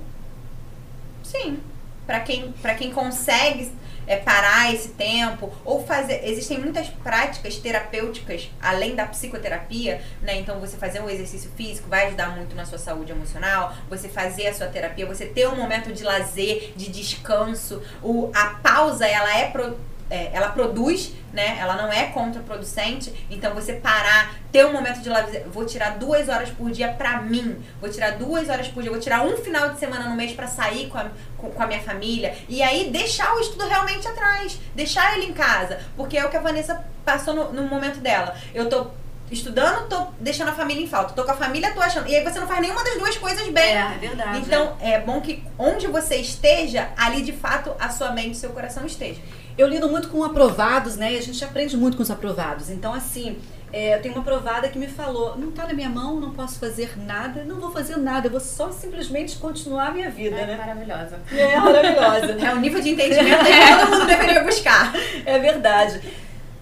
Sim. 1.23 1.61
Para 2.05 2.19
quem, 2.19 2.51
pra 2.61 2.75
quem 2.75 2.91
consegue 2.91 3.71
é, 4.07 4.17
parar 4.17 4.73
esse 4.73 4.91
tempo 4.91 5.53
ou 5.65 5.85
fazer. 5.85 6.21
Existem 6.25 6.59
muitas 6.59 6.89
práticas 6.89 7.57
terapêuticas 7.57 8.51
além 8.61 8.95
da 8.95 9.07
psicoterapia, 9.07 10.01
né? 10.23 10.37
Então 10.37 10.61
você 10.61 10.77
fazer 10.77 11.01
um 11.01 11.09
exercício 11.09 11.51
físico 11.57 11.89
vai 11.89 12.07
ajudar 12.07 12.35
muito 12.35 12.55
na 12.55 12.65
sua 12.65 12.79
saúde 12.79 13.13
emocional. 13.13 13.75
Você 13.89 14.09
fazer 14.09 14.49
a 14.49 14.55
sua 14.55 14.67
terapia, 14.67 15.07
você 15.07 15.27
ter 15.27 15.49
um 15.49 15.57
momento 15.57 15.93
de 15.93 16.03
lazer, 16.03 16.73
de 16.77 16.91
descanso. 16.91 17.83
O, 18.03 18.31
a 18.35 18.47
pausa, 18.63 19.07
ela 19.07 19.37
é. 19.37 19.51
Pro, 19.51 19.77
é, 20.09 20.31
ela 20.33 20.51
produz, 20.51 21.13
né? 21.33 21.57
Ela 21.59 21.77
não 21.77 21.93
é 21.93 22.07
contraproducente. 22.07 23.13
Então 23.31 23.55
você 23.55 23.75
parar, 23.75 24.35
ter 24.53 24.65
um 24.65 24.73
momento 24.73 25.01
de 25.01 25.09
lazer. 25.09 25.45
Vou 25.49 25.65
tirar 25.65 25.99
duas 25.99 26.29
horas 26.29 26.51
por 26.51 26.71
dia 26.71 26.89
pra 26.89 27.21
mim. 27.21 27.63
Vou 27.81 27.91
tirar 27.91 28.13
duas 28.13 28.49
horas 28.49 28.69
por 28.69 28.83
dia. 28.83 28.91
Vou 28.91 29.01
tirar 29.01 29.25
um 29.25 29.37
final 29.37 29.71
de 29.71 29.79
semana 29.79 30.09
no 30.09 30.17
mês 30.17 30.33
pra 30.33 30.47
sair 30.47 30.89
com 30.89 30.99
a, 30.99 31.07
com, 31.37 31.51
com 31.51 31.63
a 31.63 31.67
minha 31.67 31.81
família. 31.81 32.35
E 32.49 32.63
aí 32.63 32.91
deixar 32.91 33.35
o 33.35 33.41
estudo 33.41 33.67
realmente 33.67 34.07
atrás. 34.07 34.59
Deixar 34.75 35.17
ele 35.17 35.27
em 35.27 35.33
casa. 35.33 35.81
Porque 35.97 36.17
é 36.17 36.25
o 36.25 36.31
que 36.31 36.37
a 36.37 36.41
Vanessa 36.41 36.85
passou 37.05 37.35
no, 37.35 37.53
no 37.53 37.63
momento 37.65 37.99
dela. 38.01 38.37
Eu 38.55 38.69
tô 38.69 38.87
estudando, 39.31 39.89
tô 39.89 40.07
deixando 40.21 40.49
a 40.49 40.53
família 40.53 40.83
em 40.83 40.89
falta. 40.89 41.13
Tô 41.13 41.25
com 41.25 41.33
a 41.33 41.37
família, 41.37 41.73
tô 41.73 41.81
achando. 41.81 42.09
E 42.09 42.15
aí 42.15 42.23
você 42.23 42.39
não 42.39 42.47
faz 42.47 42.61
nenhuma 42.61 42.85
das 42.85 42.97
duas 42.97 43.17
coisas 43.17 43.49
bem. 43.49 43.77
é 43.77 43.99
verdade. 43.99 44.39
Então, 44.39 44.77
é 44.81 45.01
bom 45.01 45.21
que 45.21 45.43
onde 45.59 45.87
você 45.87 46.17
esteja, 46.17 46.91
ali 46.97 47.23
de 47.23 47.33
fato 47.33 47.75
a 47.79 47.91
sua 47.91 48.11
mente 48.13 48.33
e 48.33 48.37
seu 48.37 48.51
coração 48.51 48.87
esteja. 48.87 49.21
Eu 49.57 49.67
lido 49.69 49.89
muito 49.89 50.09
com 50.09 50.23
aprovados, 50.23 50.97
né? 50.97 51.15
E 51.15 51.19
a 51.19 51.23
gente 51.23 51.43
aprende 51.45 51.77
muito 51.77 51.97
com 51.97 52.03
os 52.03 52.11
aprovados. 52.11 52.69
Então, 52.69 52.93
assim, 52.93 53.39
é, 53.73 53.95
eu 53.97 54.03
tenho 54.03 54.15
uma 54.15 54.21
aprovada 54.21 54.69
que 54.69 54.79
me 54.79 54.87
falou: 54.87 55.37
não 55.37 55.51
tá 55.51 55.67
na 55.67 55.73
minha 55.75 55.89
mão, 55.89 56.21
não 56.21 56.31
posso 56.31 56.59
fazer 56.59 56.97
nada, 56.97 57.43
não 57.45 57.59
vou 57.59 57.71
fazer 57.71 57.97
nada, 57.97 58.27
eu 58.27 58.31
vou 58.31 58.41
só 58.41 58.71
simplesmente 58.71 59.37
continuar 59.37 59.89
a 59.89 59.91
minha 59.91 60.11
vida, 60.11 60.37
É 60.37 60.47
né? 60.47 60.57
maravilhosa. 60.57 61.19
É 61.33 61.59
maravilhosa. 61.59 62.37
É 62.47 62.55
o 62.55 62.61
nível 62.61 62.81
de 62.81 62.91
entendimento 62.91 63.45
que 63.45 63.79
todo 63.81 63.91
mundo 63.91 64.07
deveria 64.07 64.45
buscar. 64.45 64.93
É 65.25 65.39
verdade. 65.39 66.01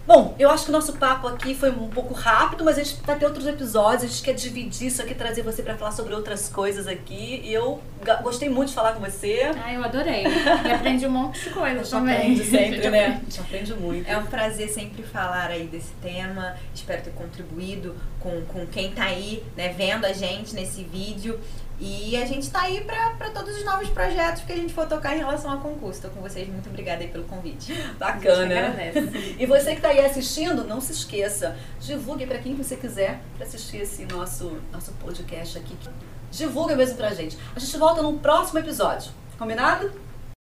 Bom, 0.07 0.35
eu 0.39 0.51
acho 0.51 0.65
que 0.65 0.71
o 0.71 0.73
nosso 0.73 0.93
papo 0.95 1.27
aqui 1.27 1.55
foi 1.55 1.71
um 1.71 1.89
pouco 1.89 2.13
rápido, 2.13 2.63
mas 2.63 2.77
a 2.79 2.83
gente 2.83 3.01
vai 3.05 3.19
ter 3.19 3.25
outros 3.25 3.47
episódios. 3.47 4.03
A 4.03 4.07
gente 4.07 4.23
quer 4.23 4.35
dividir 4.35 4.89
isso 4.89 5.01
aqui, 5.01 5.15
trazer 5.15 5.43
você 5.43 5.63
para 5.63 5.77
falar 5.79 5.93
sobre 5.93 6.15
outras 6.15 6.47
coisas 6.51 6.87
aqui. 6.87 7.41
E 7.43 7.51
eu 7.53 7.81
gostei 8.23 8.51
muito 8.51 8.69
de 8.69 8.75
falar 8.75 8.93
com 8.93 9.01
você. 9.01 9.51
Ah, 9.65 9.73
eu 9.73 9.83
adorei. 9.83 10.25
E 10.67 10.71
aprendi 10.71 11.07
um 11.07 11.11
monte 11.11 11.41
de 11.45 11.49
A 11.49 11.53
coisa 11.53 11.79
gente 11.79 11.91
também. 11.91 12.17
aprende 12.17 12.45
sempre, 12.45 12.91
né? 12.91 13.07
A 13.17 13.25
gente 13.25 13.41
aprende 13.41 13.75
muito. 13.75 14.07
É 14.07 14.19
um 14.19 14.27
prazer 14.27 14.69
sempre 14.69 15.03
falar 15.03 15.47
aí 15.49 15.67
desse 15.67 15.93
tema. 16.03 16.55
Espero 16.75 17.03
ter 17.03 17.13
contribuído 17.13 17.95
com, 18.21 18.43
com 18.43 18.67
quem 18.67 18.93
tá 18.93 19.05
aí, 19.05 19.43
né, 19.57 19.75
vendo 19.77 20.05
a 20.05 20.13
gente 20.13 20.55
nesse 20.55 20.83
vídeo. 20.83 21.41
E 21.81 22.17
a 22.17 22.25
gente 22.25 22.49
tá 22.51 22.63
aí 22.63 22.83
pra, 22.83 23.11
pra 23.11 23.31
todos 23.31 23.57
os 23.57 23.65
novos 23.65 23.89
projetos 23.89 24.45
que 24.45 24.53
a 24.53 24.57
gente 24.57 24.73
for 24.73 24.87
tocar 24.87 25.15
em 25.15 25.19
relação 25.19 25.51
ao 25.51 25.59
concurso. 25.59 26.03
Tô 26.03 26.09
com 26.09 26.21
vocês, 26.21 26.49
muito 26.49 26.69
obrigada 26.69 27.03
aí 27.03 27.09
pelo 27.09 27.25
convite. 27.25 27.73
Bacana, 27.99 28.47
né? 28.47 28.93
E 29.39 29.45
você 29.45 29.71
que 29.71 29.77
está 29.79 29.89
aí 29.89 30.05
assistindo, 30.05 30.65
não 30.65 30.81
se 30.81 30.93
esqueça, 30.93 31.57
divulgue 31.81 32.27
para 32.27 32.39
quem 32.39 32.55
você 32.55 32.77
quiser 32.77 33.21
para 33.37 33.47
assistir 33.47 33.79
esse 33.79 34.05
nosso, 34.07 34.57
nosso 34.73 34.93
podcast 34.93 35.59
aqui. 35.59 35.77
Divulga 36.31 36.77
mesmo 36.77 36.97
pra 36.97 37.13
gente. 37.13 37.37
A 37.55 37.59
gente 37.59 37.77
volta 37.77 38.03
num 38.03 38.19
próximo 38.19 38.59
episódio. 38.59 39.11
Combinado? 39.37 40.04